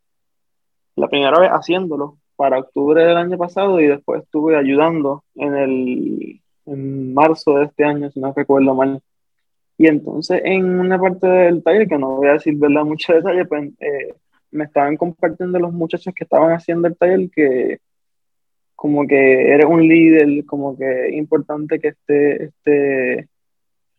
la 0.97 1.09
primera 1.09 1.39
vez 1.39 1.51
haciéndolo 1.51 2.19
para 2.37 2.59
octubre 2.59 3.05
del 3.05 3.17
año 3.17 3.39
pasado 3.39 3.81
y 3.81 3.87
después 3.87 4.23
estuve 4.23 4.57
ayudando 4.57 5.25
en 5.37 5.55
el, 5.55 6.41
en 6.67 7.15
marzo 7.15 7.55
de 7.59 7.67
este 7.67 7.85
año, 7.85 8.11
si 8.11 8.21
no 8.21 8.33
recuerdo 8.35 8.75
mal. 8.75 9.01
Y 9.79 9.87
entonces 9.87 10.43
en 10.45 10.81
una 10.81 10.99
parte 10.99 11.27
del 11.27 11.63
taller, 11.63 11.89
que 11.89 11.99
no 11.99 12.17
voy 12.17 12.29
a 12.29 12.33
decir 12.35 12.55
¿verdad? 12.57 12.85
mucho 12.85 13.13
detalle, 13.13 13.45
pues 13.45 13.71
eh, 13.81 14.15
me 14.53 14.65
estaban 14.65 14.97
compartiendo 14.97 15.59
los 15.59 15.73
muchachos 15.73 16.15
que 16.15 16.25
estaban 16.25 16.53
haciendo 16.53 16.87
el 16.89 16.97
taller 16.97 17.31
que 17.31 17.81
como 18.83 19.07
que 19.07 19.53
eres 19.53 19.67
un 19.67 19.87
líder, 19.87 20.45
como 20.45 20.77
que 20.77 21.09
es 21.09 21.15
importante 21.15 21.79
que 21.79 21.95
esté, 22.51 23.29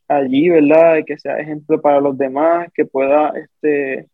allí, 0.09 0.49
¿verdad? 0.49 0.97
Y 0.97 1.05
que 1.05 1.17
sea 1.17 1.39
ejemplo 1.39 1.81
para 1.81 2.01
los 2.01 2.17
demás, 2.17 2.67
que 2.73 2.85
pueda 2.85 3.29
este, 3.29 4.09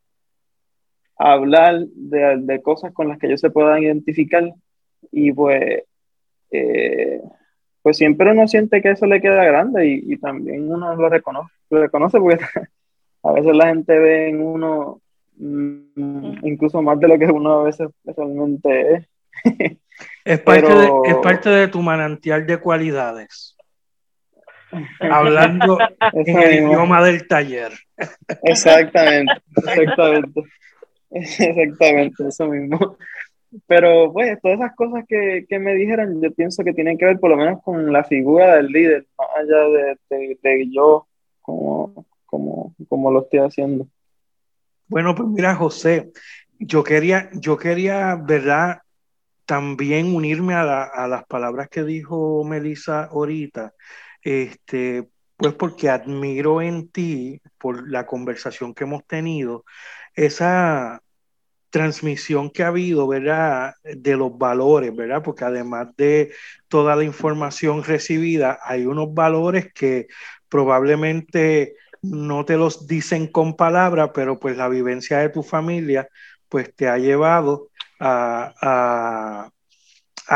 hablar 1.18 1.88
de, 1.88 2.38
de 2.42 2.62
cosas 2.62 2.94
con 2.94 3.08
las 3.08 3.18
que 3.18 3.26
ellos 3.26 3.42
se 3.42 3.50
puedan 3.50 3.82
identificar. 3.82 4.44
Y 5.12 5.32
pues, 5.34 5.84
eh, 6.52 7.22
pues 7.82 7.98
siempre 7.98 8.32
uno 8.32 8.48
siente 8.48 8.80
que 8.82 8.92
eso 8.92 9.08
le 9.08 9.22
queda 9.22 9.44
grande 9.46 9.88
y, 9.88 10.14
y 10.14 10.18
también 10.18 10.72
uno 10.72 10.96
lo 10.96 11.10
reconoce, 11.10 11.52
lo 11.72 11.82
reconoce 11.82 12.20
porque 12.20 12.46
a 13.24 13.32
veces 13.32 13.56
la 13.56 13.70
gente 13.70 13.98
ve 13.98 14.30
en 14.30 14.42
uno 14.44 15.02
incluso 15.40 16.82
más 16.82 17.00
de 17.00 17.08
lo 17.08 17.18
que 17.18 17.26
uno 17.26 17.62
a 17.62 17.64
veces 17.64 17.90
realmente 18.06 18.94
es. 18.94 19.08
Es 20.24 20.40
parte, 20.42 20.74
de, 20.74 20.92
es 21.06 21.16
parte 21.18 21.50
de 21.50 21.68
tu 21.68 21.82
manantial 21.82 22.46
de 22.46 22.58
cualidades. 22.58 23.58
Hablando 25.00 25.78
en 26.14 26.38
el 26.38 26.54
idioma 26.64 27.04
del 27.04 27.28
taller. 27.28 27.72
Exactamente, 28.44 29.34
exactamente. 29.56 30.44
Exactamente, 31.12 32.28
eso 32.28 32.48
mismo. 32.48 32.98
Pero 33.66 34.14
pues 34.14 34.40
todas 34.42 34.60
esas 34.60 34.76
cosas 34.76 35.06
que, 35.08 35.46
que, 35.50 35.58
me 35.58 35.74
dijeron, 35.74 36.22
yo 36.22 36.32
pienso 36.32 36.64
que 36.64 36.74
tienen 36.74 36.98
que 36.98 37.06
ver 37.06 37.20
por 37.20 37.32
lo 37.32 37.38
menos 37.38 37.64
con 37.64 37.92
la 37.92 38.04
figura 38.04 38.56
del 38.56 38.68
líder, 38.68 39.08
más 39.18 39.28
allá 39.36 39.98
de, 40.10 40.38
de, 40.44 40.70
yo 40.72 41.08
como, 41.42 42.06
como, 42.28 42.76
como 42.88 43.12
lo 43.12 43.24
estoy 43.24 43.40
haciendo. 43.40 43.88
Bueno, 44.90 45.16
pues 45.16 45.30
mira, 45.30 45.56
José, 45.56 46.12
yo 46.60 46.84
quería, 46.84 47.30
yo 47.34 47.58
quería, 47.58 48.16
¿verdad? 48.16 48.80
también 49.50 50.16
unirme 50.16 50.54
a, 50.54 50.84
a, 50.84 51.08
las 51.08 51.26
palabras 51.26 51.70
que 51.70 51.84
dijo 51.84 52.44
Melissa 52.44 53.06
ahorita, 53.06 53.74
este, 54.22 55.10
pues 55.38 55.56
porque 55.56 55.90
admiro 55.90 56.62
en 56.62 56.90
ti, 56.90 57.42
por 57.58 57.90
la 57.90 58.06
conversación 58.06 58.76
que 58.76 58.84
hemos 58.84 59.08
tenido, 59.08 59.66
esa 60.14 61.02
transmisión 61.72 62.52
que 62.52 62.64
ha 62.64 62.68
habido, 62.68 63.08
¿verdad? 63.08 63.74
De 63.84 64.16
los 64.16 64.38
valores, 64.38 64.96
¿verdad? 64.96 65.24
Porque 65.24 65.46
además 65.46 65.88
de 65.98 66.32
toda 66.68 66.96
la 66.96 67.04
información 67.04 67.84
recibida, 67.84 68.60
hay 68.64 68.86
unos 68.86 69.14
valores 69.16 69.74
que 69.74 70.08
probablemente 70.48 71.76
no 72.02 72.46
te 72.46 72.58
los 72.58 72.88
dicen 72.88 73.28
con 73.28 73.56
palabras, 73.56 74.12
pero 74.14 74.40
pues 74.40 74.58
la 74.58 74.70
vivencia 74.70 75.20
de 75.20 75.30
tu 75.30 75.44
familia, 75.44 76.08
pues 76.48 76.74
te 76.76 76.88
ha 76.88 76.98
llevado 76.98 77.70
a, 78.00 79.52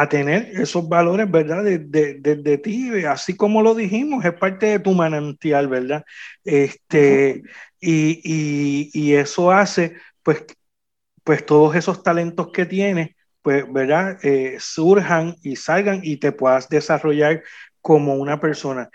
tener 0.09 0.49
esos 0.59 0.89
valores, 0.89 1.29
¿verdad? 1.29 1.63
De, 1.63 1.79
de, 1.79 2.57
ti, 2.57 3.05
así 3.05 3.35
como 3.37 3.61
lo 3.61 3.75
dijimos, 3.75 4.25
es 4.25 4.33
parte 4.33 4.65
de 4.67 4.79
tu 4.79 4.93
manantial, 4.93 5.67
¿verdad? 5.67 6.03
Este, 6.43 7.43
y, 7.79 8.89
y, 8.93 9.13
eso 9.15 9.51
hace, 9.51 9.95
pues, 10.23 10.45
pues 11.23 11.45
todos 11.45 11.75
esos 11.75 12.03
talentos 12.03 12.49
que 12.51 12.65
tienes, 12.65 13.11
pues, 13.41 13.71
¿verdad? 13.71 14.17
Eh, 14.23 14.57
surjan 14.59 15.35
y 15.43 15.55
salgan 15.55 16.01
y 16.03 16.17
te 16.17 16.31
puedas 16.31 16.69
desarrollar 16.69 17.43
como 17.81 18.15
una 18.15 18.39
persona 18.39 18.89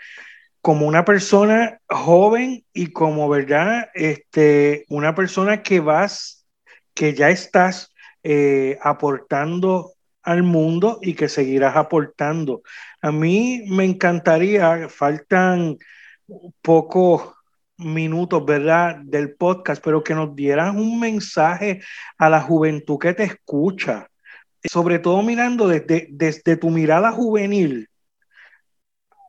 como 0.61 0.87
una 0.87 1.05
persona 1.05 1.79
joven 1.87 2.65
y 2.73 2.87
como, 2.87 3.29
¿verdad? 3.29 3.89
Este, 3.93 4.85
una 4.89 5.15
persona 5.15 5.63
que 5.63 5.79
vas, 5.79 6.45
que 6.93 7.13
ya 7.13 7.29
estás 7.29 7.93
eh, 8.23 8.77
aportando 8.81 9.93
al 10.23 10.43
mundo 10.43 10.99
y 11.01 11.13
que 11.13 11.29
seguirás 11.29 11.75
aportando. 11.75 12.61
A 13.01 13.11
mí 13.11 13.63
me 13.67 13.85
encantaría, 13.85 14.89
faltan 14.89 15.77
pocos 16.61 17.33
minutos, 17.77 18.45
¿verdad?, 18.45 18.97
del 19.03 19.35
podcast, 19.35 19.81
pero 19.83 20.03
que 20.03 20.13
nos 20.13 20.35
dieran 20.35 20.77
un 20.77 20.99
mensaje 20.99 21.81
a 22.17 22.29
la 22.29 22.41
juventud 22.41 22.99
que 22.99 23.13
te 23.13 23.23
escucha, 23.23 24.09
sobre 24.63 24.99
todo 24.99 25.21
mirando 25.21 25.67
desde, 25.67 26.07
desde 26.11 26.57
tu 26.57 26.69
mirada 26.69 27.11
juvenil, 27.11 27.89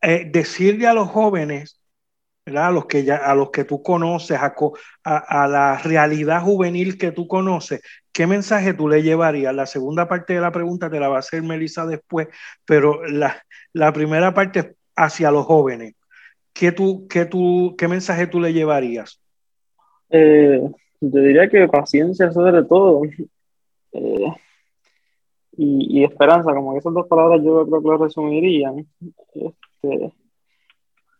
eh, 0.03 0.29
decirle 0.31 0.87
a 0.87 0.95
los 0.95 1.09
jóvenes 1.09 1.81
a 2.47 2.71
los 2.71 2.87
que 2.87 3.05
ya, 3.05 3.17
a 3.17 3.35
los 3.35 3.51
que 3.51 3.65
tú 3.65 3.83
conoces, 3.83 4.39
a, 4.41 5.49
la 5.49 5.79
realidad 5.79 6.43
juvenil 6.43 6.99
que 6.99 7.13
tú 7.13 7.27
conoces, 7.29 7.81
¿qué 8.13 8.27
mensaje 8.27 8.75
tú 8.75 8.89
le 8.89 9.03
llevarías? 9.03 9.55
La 9.55 9.67
segunda 9.67 10.09
parte 10.09 10.35
de 10.35 10.41
la 10.41 10.51
pregunta 10.51 10.91
te 10.91 11.01
la 11.01 11.09
va 11.09 11.17
a 11.17 11.21
hacer 11.21 11.43
Melissa 11.43 11.87
después, 11.87 12.29
pero 12.65 13.03
la, 13.07 13.93
primera 13.93 14.35
parte 14.35 14.75
hacia 14.97 15.31
los 15.31 15.47
jóvenes. 15.47 15.95
¿Qué, 16.53 16.75
mensaje 17.89 18.27
tú 18.27 18.41
le 18.41 18.53
llevarías? 18.53 19.21
Eh, 20.11 20.61
yo 21.01 21.21
diría 21.21 21.49
que 21.49 21.69
paciencia 21.69 22.33
sobre 22.33 22.63
todo. 22.65 23.03
Eh, 23.93 24.33
y, 25.57 26.05
esperanza, 26.05 26.55
como 26.55 26.77
esas 26.77 26.95
dos 26.95 27.09
palabras 27.09 27.43
yo 27.43 27.67
creo 27.67 27.83
que 27.83 27.89
lo 27.89 27.99
resumirían. 27.99 28.87
Este, 29.83 30.13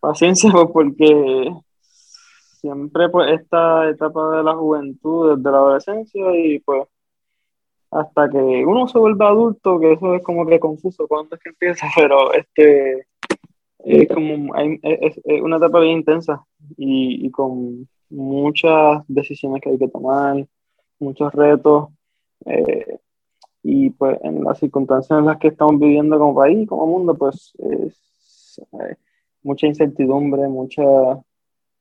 Paciencia, 0.01 0.51
porque 0.73 1.53
siempre 2.61 3.09
pues 3.09 3.41
esta 3.41 3.89
etapa 3.89 4.37
de 4.37 4.43
la 4.43 4.55
juventud, 4.55 5.37
desde 5.37 5.51
la 5.51 5.59
adolescencia 5.59 6.37
y 6.37 6.59
pues 6.61 6.89
hasta 7.91 8.31
que 8.31 8.39
uno 8.39 8.87
se 8.87 8.99
vuelve 8.99 9.25
adulto, 9.25 9.81
que 9.81 9.93
eso 9.93 10.15
es 10.15 10.23
como 10.23 10.47
que 10.47 10.61
confuso 10.61 11.07
cuando 11.09 11.37
es 11.37 11.43
que 11.43 11.51
empieza, 11.51 11.87
pero 11.97 12.33
este 12.33 13.07
es 13.79 14.09
como 14.09 14.55
es, 14.57 15.21
una 15.43 15.57
etapa 15.57 15.81
bien 15.81 15.99
intensa 15.99 16.45
y, 16.77 17.27
y, 17.27 17.31
con 17.31 17.89
muchas 18.11 19.03
decisiones 19.09 19.63
que 19.63 19.71
hay 19.71 19.79
que 19.79 19.89
tomar, 19.89 20.47
muchos 20.99 21.33
retos 21.33 21.89
eh, 22.45 22.99
y 23.63 23.91
pues 23.91 24.19
en 24.23 24.45
las 24.45 24.59
circunstancias 24.59 25.19
en 25.19 25.27
las 25.27 25.39
que 25.39 25.49
estamos 25.49 25.79
viviendo 25.79 26.19
como 26.19 26.35
país, 26.35 26.69
como 26.69 26.87
mundo, 26.87 27.15
pues 27.15 27.53
es, 27.59 28.10
mucha 29.43 29.67
incertidumbre, 29.67 30.49
mucha, 30.49 30.83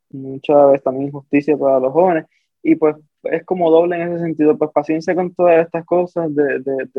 mucha 0.09 0.65
vez 0.67 0.83
también 0.83 1.07
injusticia 1.07 1.57
para 1.57 1.79
los 1.79 1.93
jóvenes. 1.93 2.25
Y 2.63 2.75
pues 2.75 2.95
es 3.23 3.45
como 3.45 3.69
doble 3.71 3.95
en 3.95 4.13
ese 4.13 4.23
sentido, 4.23 4.57
pues 4.57 4.71
paciencia 4.71 5.15
con 5.15 5.33
todas 5.33 5.65
estas 5.65 5.85
cosas 5.85 6.33
de, 6.33 6.59
de, 6.59 6.89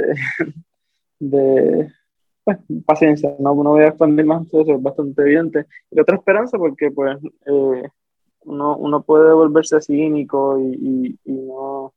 de, 1.19 1.93
pues, 2.45 2.59
paciencia, 2.85 3.35
no, 3.39 3.55
no 3.55 3.71
voy 3.71 3.85
a 3.85 3.89
expandir 3.89 4.25
más, 4.27 4.47
eso 4.47 4.63
es 4.63 4.83
bastante 4.83 5.23
evidente. 5.23 5.67
Y 5.91 6.01
otra 6.01 6.17
esperanza 6.17 6.59
porque 6.59 6.91
pues 6.91 7.19
eh, 7.47 7.89
uno, 8.43 8.77
uno, 8.77 9.03
puede 9.03 9.33
volverse 9.33 9.81
cínico 9.81 10.59
y, 10.59 10.75
y, 10.75 11.19
y, 11.25 11.33
no, 11.33 11.93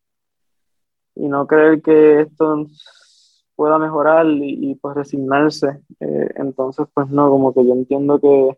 y 1.15 1.27
no 1.27 1.47
creer 1.47 1.81
que 1.81 2.21
esto 2.21 2.67
pueda 3.55 3.77
mejorar 3.77 4.25
y, 4.27 4.75
pues 4.75 4.95
resignarse. 4.95 5.81
Eh, 5.99 6.29
entonces, 6.35 6.87
pues 6.93 7.07
no, 7.09 7.29
como 7.29 7.53
que 7.53 7.65
yo 7.65 7.73
entiendo 7.73 8.19
que 8.19 8.57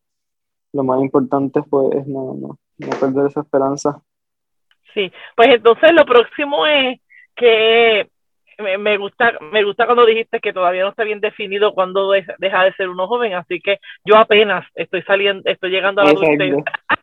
lo 0.74 0.84
más 0.84 1.02
importante 1.02 1.62
pues 1.70 1.96
es 1.96 2.08
no, 2.08 2.34
no, 2.34 2.60
no 2.78 2.90
perder 3.00 3.28
esa 3.28 3.42
esperanza. 3.42 4.02
Sí, 4.94 5.12
pues 5.36 5.50
entonces 5.50 5.94
lo 5.94 6.06
próximo 6.06 6.66
es 6.68 7.00
que 7.36 8.10
me, 8.58 8.98
gusta 8.98 9.34
me 9.52 9.64
gusta 9.64 9.86
cuando 9.86 10.06
dijiste 10.06 10.40
que 10.40 10.54
todavía 10.54 10.84
no 10.84 10.90
está 10.90 11.04
bien 11.04 11.20
definido 11.20 11.74
cuando 11.74 12.12
deja 12.12 12.64
de 12.64 12.74
ser 12.74 12.90
uno 12.90 13.08
joven, 13.08 13.34
así 13.34 13.60
que 13.60 13.80
yo 14.06 14.16
apenas 14.18 14.66
estoy 14.76 15.02
saliendo, 15.04 15.50
estoy 15.50 15.72
llegando 15.72 16.02
a 16.02 16.06
la 16.06 16.12
adultez. 16.12 16.56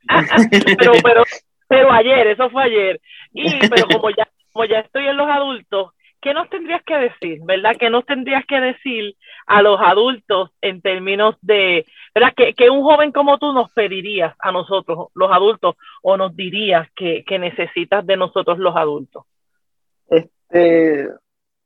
pero, 0.78 0.92
pero, 1.02 1.24
pero 1.68 1.92
ayer, 1.92 2.28
eso 2.28 2.48
fue 2.50 2.64
ayer. 2.64 3.00
Y 3.32 3.68
pero 3.68 3.86
como 3.86 4.10
ya, 4.10 4.26
como 4.52 4.64
ya 4.64 4.80
estoy 4.80 5.06
en 5.06 5.16
los 5.16 5.28
adultos, 5.28 5.92
¿qué 6.22 6.32
nos 6.32 6.48
tendrías 6.48 6.82
que 6.84 6.96
decir, 6.96 7.40
verdad? 7.42 7.76
¿Qué 7.78 7.90
nos 7.90 8.06
tendrías 8.06 8.46
que 8.46 8.60
decir 8.60 9.16
a 9.46 9.60
los 9.60 9.78
adultos 9.80 10.50
en 10.62 10.80
términos 10.80 11.36
de, 11.42 11.84
verdad? 12.14 12.32
Que, 12.34 12.70
un 12.70 12.82
joven 12.82 13.10
como 13.10 13.38
tú 13.38 13.52
nos 13.52 13.70
pedirías 13.72 14.34
a 14.38 14.52
nosotros, 14.52 15.08
los 15.14 15.30
adultos, 15.32 15.74
o 16.00 16.16
nos 16.16 16.34
dirías 16.34 16.88
que, 16.94 17.24
necesitas 17.38 18.06
de 18.06 18.16
nosotros 18.16 18.58
los 18.58 18.74
adultos? 18.76 19.24
Este, 20.08 21.08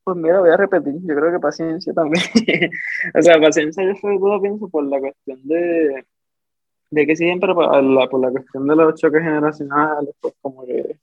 pues 0.03 0.16
mira, 0.16 0.40
voy 0.40 0.51
a 0.51 0.57
repetir, 0.57 0.95
yo 1.03 1.14
creo 1.14 1.33
que 1.33 1.38
paciencia 1.38 1.92
también. 1.92 2.25
o 3.14 3.23
sea, 3.23 3.38
paciencia 3.38 3.85
yo 3.85 3.95
sobre 3.97 4.19
todo 4.19 4.40
pienso 4.40 4.69
por 4.71 4.87
la 4.87 4.99
cuestión 4.99 5.38
de, 5.47 6.07
de 6.90 7.07
que 7.07 7.14
siempre 7.14 7.53
por 7.53 7.85
la, 7.85 8.09
por 8.09 8.21
la 8.21 8.31
cuestión 8.31 8.66
de 8.66 8.75
los 8.75 8.99
choques 8.99 9.23
generacionales, 9.23 10.14
pues 10.19 10.35
como 10.40 10.64
que 10.64 10.97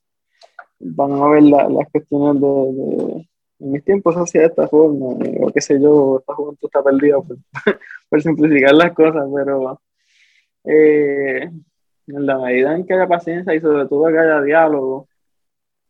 van 0.79 1.11
a 1.13 1.27
ver 1.27 1.43
las 1.43 1.91
cuestiones 1.91 2.41
de 2.41 3.27
en 3.63 3.71
mis 3.71 3.83
tiempos 3.83 4.15
hacía 4.15 4.41
de 4.41 4.47
esta 4.47 4.67
forma, 4.67 5.05
o 5.05 5.51
qué 5.53 5.61
sé 5.61 5.79
yo, 5.81 6.19
esta 6.19 6.35
juventud 6.35 6.67
está 6.67 6.83
perdida 6.83 7.21
por, 7.21 7.37
por 8.09 8.21
simplificar 8.21 8.73
las 8.73 8.93
cosas, 8.93 9.25
pero 9.33 9.81
eh, 10.65 11.49
en 12.07 12.25
la 12.25 12.37
medida 12.39 12.75
en 12.75 12.85
que 12.85 12.93
haya 12.93 13.07
paciencia 13.07 13.55
y 13.55 13.61
sobre 13.61 13.87
todo 13.87 14.07
que 14.07 14.19
haya 14.19 14.41
diálogo, 14.41 15.07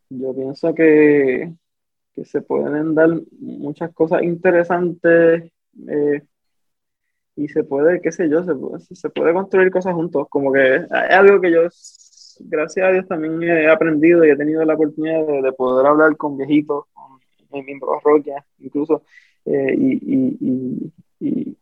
yo 0.08 0.34
pienso 0.34 0.74
que, 0.74 1.52
que 2.14 2.24
se 2.24 2.42
pueden 2.42 2.94
dar 2.94 3.10
muchas 3.40 3.92
cosas 3.92 4.22
interesantes 4.22 5.50
eh, 5.88 6.22
y 7.36 7.48
se 7.48 7.64
puede, 7.64 8.00
qué 8.00 8.12
sé 8.12 8.28
yo, 8.28 8.44
se, 8.44 8.94
se 8.94 9.10
puede 9.10 9.32
construir 9.32 9.70
cosas 9.72 9.94
juntos, 9.94 10.28
como 10.28 10.52
que 10.52 10.76
es 10.76 10.92
algo 10.92 11.40
que 11.40 11.50
yo 11.50 11.68
gracias 12.40 12.86
a 12.86 12.90
Dios 12.90 13.06
también 13.06 13.42
he 13.42 13.68
aprendido 13.68 14.24
y 14.24 14.30
he 14.30 14.36
tenido 14.36 14.64
la 14.64 14.74
oportunidad 14.74 15.26
de, 15.26 15.52
poder 15.52 15.86
hablar 15.86 16.16
con 16.16 16.36
viejitos, 16.36 16.84
con 17.54 17.64
mi 17.64 17.78
parroquia, 17.78 18.44
incluso, 18.58 19.02
eh, 19.44 19.74
y, 19.76 20.92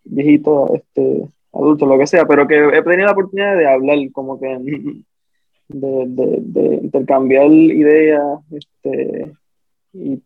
viejitos, 0.05 0.71
este, 0.75 1.29
adultos, 1.53 1.89
lo 1.89 1.99
que 1.99 2.07
sea, 2.07 2.25
pero 2.27 2.47
que 2.47 2.57
he 2.57 2.83
tenido 2.83 3.07
la 3.07 3.13
oportunidad 3.13 3.57
de 3.57 3.67
hablar, 3.67 3.99
como 4.13 4.41
que 4.41 4.47
de, 5.69 6.81
intercambiar 6.83 7.47
ideas, 7.51 8.41
este, 8.51 9.33
y, 9.93 10.23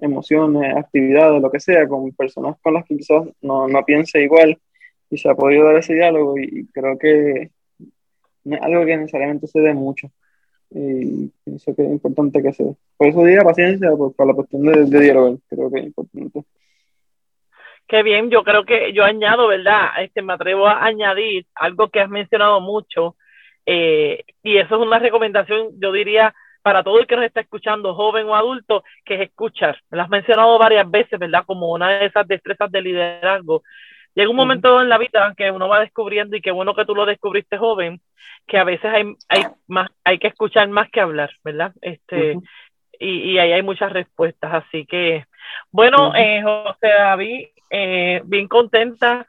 emociones, 0.00 0.76
actividades, 0.76 1.40
lo 1.40 1.50
que 1.50 1.60
sea, 1.60 1.88
con 1.88 2.12
personas 2.12 2.56
con 2.62 2.74
las 2.74 2.84
que 2.84 2.96
quizás 2.96 3.24
no, 3.40 3.66
no 3.68 3.84
piense 3.84 4.22
igual 4.22 4.58
y 5.10 5.16
se 5.16 5.28
ha 5.28 5.34
podido 5.34 5.64
dar 5.64 5.76
ese 5.76 5.94
diálogo 5.94 6.38
y 6.38 6.66
creo 6.72 6.98
que 6.98 7.50
es 8.44 8.60
algo 8.60 8.84
que 8.84 8.96
necesariamente 8.96 9.46
se 9.46 9.60
dé 9.60 9.72
mucho. 9.74 10.10
Y 10.70 11.28
pienso 11.44 11.74
que 11.74 11.82
es 11.82 11.90
importante 11.90 12.42
que 12.42 12.52
se 12.52 12.64
dé. 12.64 12.74
Por 12.96 13.08
eso 13.08 13.24
diga 13.24 13.42
paciencia, 13.42 13.90
por, 13.92 14.14
para 14.14 14.28
la 14.28 14.34
cuestión 14.34 14.62
de, 14.62 14.84
de 14.84 15.00
diálogo, 15.00 15.38
creo 15.48 15.70
que 15.70 15.80
es 15.80 15.86
importante. 15.86 16.42
Qué 17.88 18.02
bien, 18.02 18.30
yo 18.30 18.42
creo 18.42 18.64
que 18.64 18.92
yo 18.92 19.04
añado, 19.04 19.46
¿verdad? 19.46 20.02
Este, 20.02 20.20
me 20.20 20.32
atrevo 20.32 20.66
a 20.66 20.84
añadir 20.84 21.46
algo 21.54 21.88
que 21.88 22.00
has 22.00 22.10
mencionado 22.10 22.60
mucho, 22.60 23.14
eh, 23.64 24.24
y 24.42 24.56
eso 24.56 24.76
es 24.76 24.80
una 24.80 24.98
recomendación, 24.98 25.70
yo 25.80 25.92
diría, 25.92 26.34
para 26.62 26.82
todo 26.82 26.98
el 26.98 27.06
que 27.06 27.14
nos 27.14 27.24
está 27.24 27.40
escuchando, 27.40 27.94
joven 27.94 28.26
o 28.26 28.34
adulto, 28.34 28.82
que 29.04 29.14
es 29.14 29.20
escuchar. 29.20 29.78
Me 29.88 29.98
lo 29.98 30.02
has 30.02 30.08
mencionado 30.08 30.58
varias 30.58 30.90
veces, 30.90 31.16
¿verdad? 31.16 31.44
Como 31.46 31.72
una 31.72 31.98
de 31.98 32.06
esas 32.06 32.26
destrezas 32.26 32.72
de 32.72 32.82
liderazgo. 32.82 33.62
Llega 34.16 34.30
un 34.30 34.36
momento 34.36 34.80
en 34.80 34.88
la 34.88 34.96
vida 34.96 35.34
que 35.36 35.50
uno 35.50 35.68
va 35.68 35.80
descubriendo, 35.80 36.36
y 36.36 36.40
qué 36.40 36.50
bueno 36.50 36.74
que 36.74 36.86
tú 36.86 36.94
lo 36.94 37.04
descubriste 37.04 37.58
joven, 37.58 38.00
que 38.46 38.56
a 38.56 38.64
veces 38.64 38.86
hay, 38.86 39.04
hay, 39.28 39.44
más, 39.66 39.90
hay 40.04 40.18
que 40.18 40.28
escuchar 40.28 40.66
más 40.68 40.90
que 40.90 41.00
hablar, 41.00 41.30
¿verdad? 41.44 41.72
Este, 41.82 42.38
y, 42.98 43.32
y 43.32 43.38
ahí 43.38 43.52
hay 43.52 43.62
muchas 43.62 43.92
respuestas. 43.92 44.64
Así 44.64 44.86
que, 44.86 45.26
bueno, 45.70 46.14
eh, 46.16 46.42
José 46.42 46.88
David, 46.88 47.48
eh, 47.68 48.22
bien 48.24 48.48
contenta. 48.48 49.26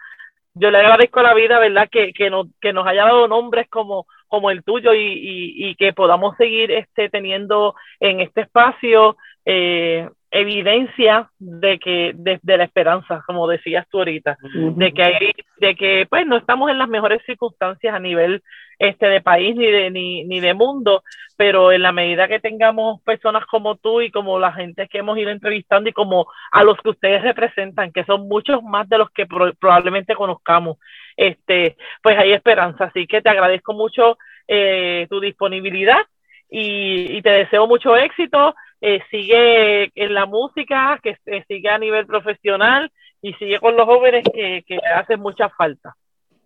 Yo 0.53 0.71
le 0.71 0.77
agradezco 0.77 1.19
a 1.19 1.23
la 1.23 1.33
vida, 1.33 1.59
¿verdad? 1.59 1.89
Que, 1.91 2.13
que, 2.13 2.29
nos, 2.29 2.47
que 2.61 2.71
nos 2.71 2.87
haya 2.87 3.03
dado 3.03 3.27
nombres 3.27 3.67
como, 3.69 4.07
como 4.29 4.51
el 4.51 4.63
tuyo 4.63 4.93
y, 4.93 4.99
y, 5.01 5.69
y 5.69 5.75
que 5.75 5.91
podamos 5.91 6.37
seguir 6.37 6.71
este, 6.71 7.09
teniendo 7.09 7.75
en 7.99 8.21
este 8.21 8.41
espacio 8.41 9.17
eh, 9.45 10.09
evidencia 10.31 11.29
de 11.39 11.79
que 11.79 12.11
desde 12.15 12.57
la 12.57 12.65
esperanza, 12.65 13.23
como 13.25 13.47
decías 13.47 13.87
tú 13.89 13.99
ahorita, 13.99 14.37
de 14.53 14.93
que 14.93 15.03
hay, 15.03 15.31
de 15.57 15.75
que 15.75 16.05
pues 16.09 16.27
no 16.27 16.35
estamos 16.35 16.69
en 16.69 16.77
las 16.77 16.89
mejores 16.89 17.21
circunstancias 17.25 17.93
a 17.93 17.99
nivel 17.99 18.43
este 18.77 19.07
de 19.07 19.21
país 19.21 19.55
ni 19.55 19.65
de 19.65 19.89
ni, 19.89 20.25
ni 20.25 20.39
de 20.39 20.53
mundo, 20.53 21.03
pero 21.37 21.71
en 21.71 21.81
la 21.81 21.91
medida 21.91 22.27
que 22.27 22.39
tengamos 22.39 23.01
personas 23.01 23.45
como 23.45 23.75
tú 23.75 24.01
y 24.01 24.11
como 24.11 24.37
la 24.37 24.51
gente 24.51 24.87
que 24.87 24.99
hemos 24.99 25.17
ido 25.17 25.29
entrevistando 25.29 25.89
y 25.89 25.93
como 25.93 26.27
a 26.51 26.63
los 26.63 26.77
que 26.81 26.89
ustedes 26.89 27.23
representan, 27.23 27.91
que 27.91 28.03
son 28.03 28.27
muchos 28.27 28.61
más 28.63 28.87
de 28.89 28.97
los 28.97 29.09
que 29.11 29.25
probablemente 29.25 30.13
conozcamos, 30.13 30.77
este, 31.15 31.77
pues 32.03 32.17
hay 32.17 32.33
esperanza. 32.33 32.85
Así 32.85 33.07
que 33.07 33.21
te 33.21 33.29
agradezco 33.29 33.73
mucho 33.73 34.17
eh, 34.47 35.07
tu 35.09 35.19
disponibilidad 35.19 36.01
y, 36.49 37.17
y 37.17 37.21
te 37.21 37.29
deseo 37.29 37.65
mucho 37.67 37.95
éxito 37.95 38.55
eh, 38.81 39.01
sigue 39.09 39.91
en 39.95 40.13
la 40.13 40.25
música, 40.25 40.99
que 41.01 41.17
sigue 41.47 41.69
a 41.69 41.79
nivel 41.79 42.05
profesional 42.05 42.91
y 43.21 43.33
sigue 43.33 43.59
con 43.59 43.75
los 43.75 43.85
jóvenes 43.85 44.23
que, 44.33 44.63
que 44.67 44.77
hacen 44.95 45.19
mucha 45.19 45.49
falta. 45.49 45.95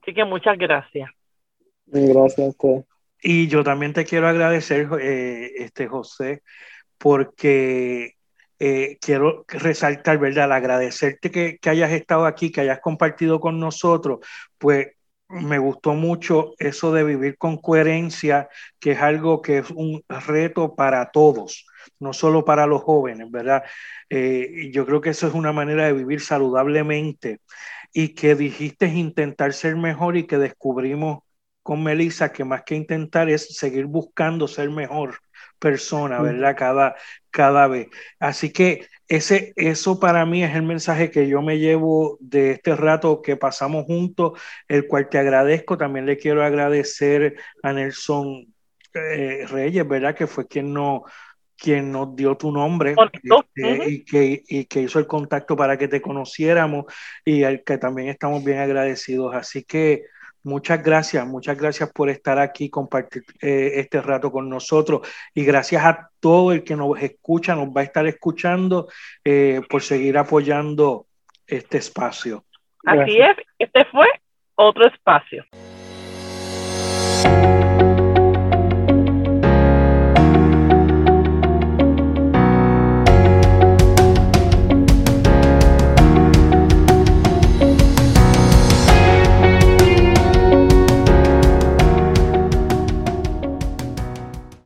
Así 0.01 0.13
que 0.13 0.23
muchas 0.23 0.57
gracias. 0.57 1.09
Gracias 1.85 2.55
a 2.63 2.83
Y 3.21 3.47
yo 3.47 3.63
también 3.63 3.93
te 3.93 4.05
quiero 4.05 4.27
agradecer, 4.27 4.87
eh, 5.01 5.51
este 5.57 5.87
José, 5.87 6.41
porque 6.97 8.15
eh, 8.59 8.97
quiero 9.01 9.45
resaltar, 9.47 10.17
¿verdad? 10.17 10.51
agradecerte 10.51 11.31
que, 11.31 11.57
que, 11.57 11.69
hayas 11.69 11.91
estado 11.91 12.25
aquí, 12.25 12.51
que 12.51 12.61
hayas 12.61 12.79
compartido 12.79 13.39
con 13.39 13.59
nosotros, 13.59 14.19
pues 14.57 14.87
me 15.31 15.57
gustó 15.59 15.93
mucho 15.93 16.53
eso 16.59 16.91
de 16.91 17.03
vivir 17.03 17.37
con 17.37 17.57
coherencia, 17.57 18.49
que 18.79 18.91
es 18.91 18.99
algo 18.99 19.41
que 19.41 19.59
es 19.59 19.71
un 19.71 20.03
reto 20.07 20.75
para 20.75 21.11
todos, 21.11 21.65
no 21.99 22.13
solo 22.13 22.45
para 22.45 22.67
los 22.67 22.81
jóvenes, 22.81 23.29
¿verdad? 23.31 23.63
Eh, 24.09 24.69
yo 24.73 24.85
creo 24.85 25.01
que 25.01 25.11
eso 25.11 25.27
es 25.27 25.33
una 25.33 25.53
manera 25.53 25.85
de 25.85 25.93
vivir 25.93 26.21
saludablemente 26.21 27.39
y 27.93 28.09
que 28.09 28.35
dijiste 28.35 28.87
intentar 28.87 29.53
ser 29.53 29.75
mejor 29.75 30.17
y 30.17 30.27
que 30.27 30.37
descubrimos 30.37 31.19
con 31.63 31.83
Melissa 31.83 32.31
que 32.31 32.43
más 32.43 32.63
que 32.63 32.75
intentar 32.75 33.29
es 33.29 33.55
seguir 33.55 33.85
buscando 33.85 34.47
ser 34.47 34.69
mejor 34.69 35.19
persona, 35.62 36.21
¿verdad? 36.21 36.56
Cada, 36.58 36.95
cada 37.30 37.67
vez. 37.67 37.88
Así 38.19 38.52
que 38.52 38.88
ese, 39.08 39.54
eso 39.56 40.00
para 40.00 40.26
mí 40.26 40.43
es 40.43 40.56
el 40.56 40.63
mensaje 40.63 41.12
que 41.12 41.28
yo 41.28 41.41
me 41.41 41.60
llevo 41.60 42.17
de 42.19 42.52
este 42.52 42.76
rato 42.76 43.21
que 43.21 43.38
pasamos 43.38 43.86
juntos, 43.86 44.41
el 44.67 44.88
cual 44.88 45.08
te 45.08 45.19
agradezco. 45.19 45.78
También 45.78 46.08
le 46.08 46.17
quiero 46.17 46.43
agradecer 46.43 47.36
a 47.62 47.74
Nelson 47.74 48.47
eh, 48.95 49.45
Reyes, 49.47 49.88
¿verdad? 49.88 50.15
Que 50.15 50.26
fue 50.26 50.47
quien, 50.47 50.74
no, 50.74 51.04
quien 51.56 51.91
nos 51.91 52.15
dio 52.15 52.36
tu 52.36 52.52
nombre 52.52 52.95
este, 52.97 53.89
y, 53.89 54.04
que, 54.04 54.43
y 54.47 54.65
que 54.65 54.82
hizo 54.82 54.97
el 54.97 55.06
contacto 55.06 55.56
para 55.56 55.78
que 55.78 55.88
te 55.88 56.02
conociéramos 56.02 56.86
y 57.24 57.43
al 57.43 57.63
que 57.63 57.78
también 57.78 58.10
estamos 58.10 58.43
bien 58.43 58.58
agradecidos. 58.58 59.36
Así 59.36 59.63
que 59.63 60.06
Muchas 60.43 60.84
gracias, 60.84 61.25
muchas 61.27 61.58
gracias 61.58 61.91
por 61.91 62.10
estar 62.10 62.39
aquí, 62.39 62.69
compartir 62.69 63.23
eh, 63.41 63.73
este 63.75 64.01
rato 64.01 64.32
con 64.32 64.49
nosotros 64.49 65.08
y 65.36 65.45
gracias 65.45 65.86
a 65.86 66.10
todo 66.19 66.51
el 66.51 66.63
que 66.63 66.75
nos 66.75 66.99
escucha, 66.99 67.56
nos 67.56 67.69
va 67.69 67.82
a 67.82 67.84
estar 67.84 68.08
escuchando 68.08 68.88
eh, 69.23 69.62
por 69.69 69.84
seguir 69.84 70.17
apoyando 70.17 71.06
este 71.45 71.77
espacio. 71.77 72.43
Así 72.86 73.19
es, 73.19 73.38
este 73.60 73.86
fue 73.86 74.08
otro 74.56 74.88
espacio. 74.88 75.45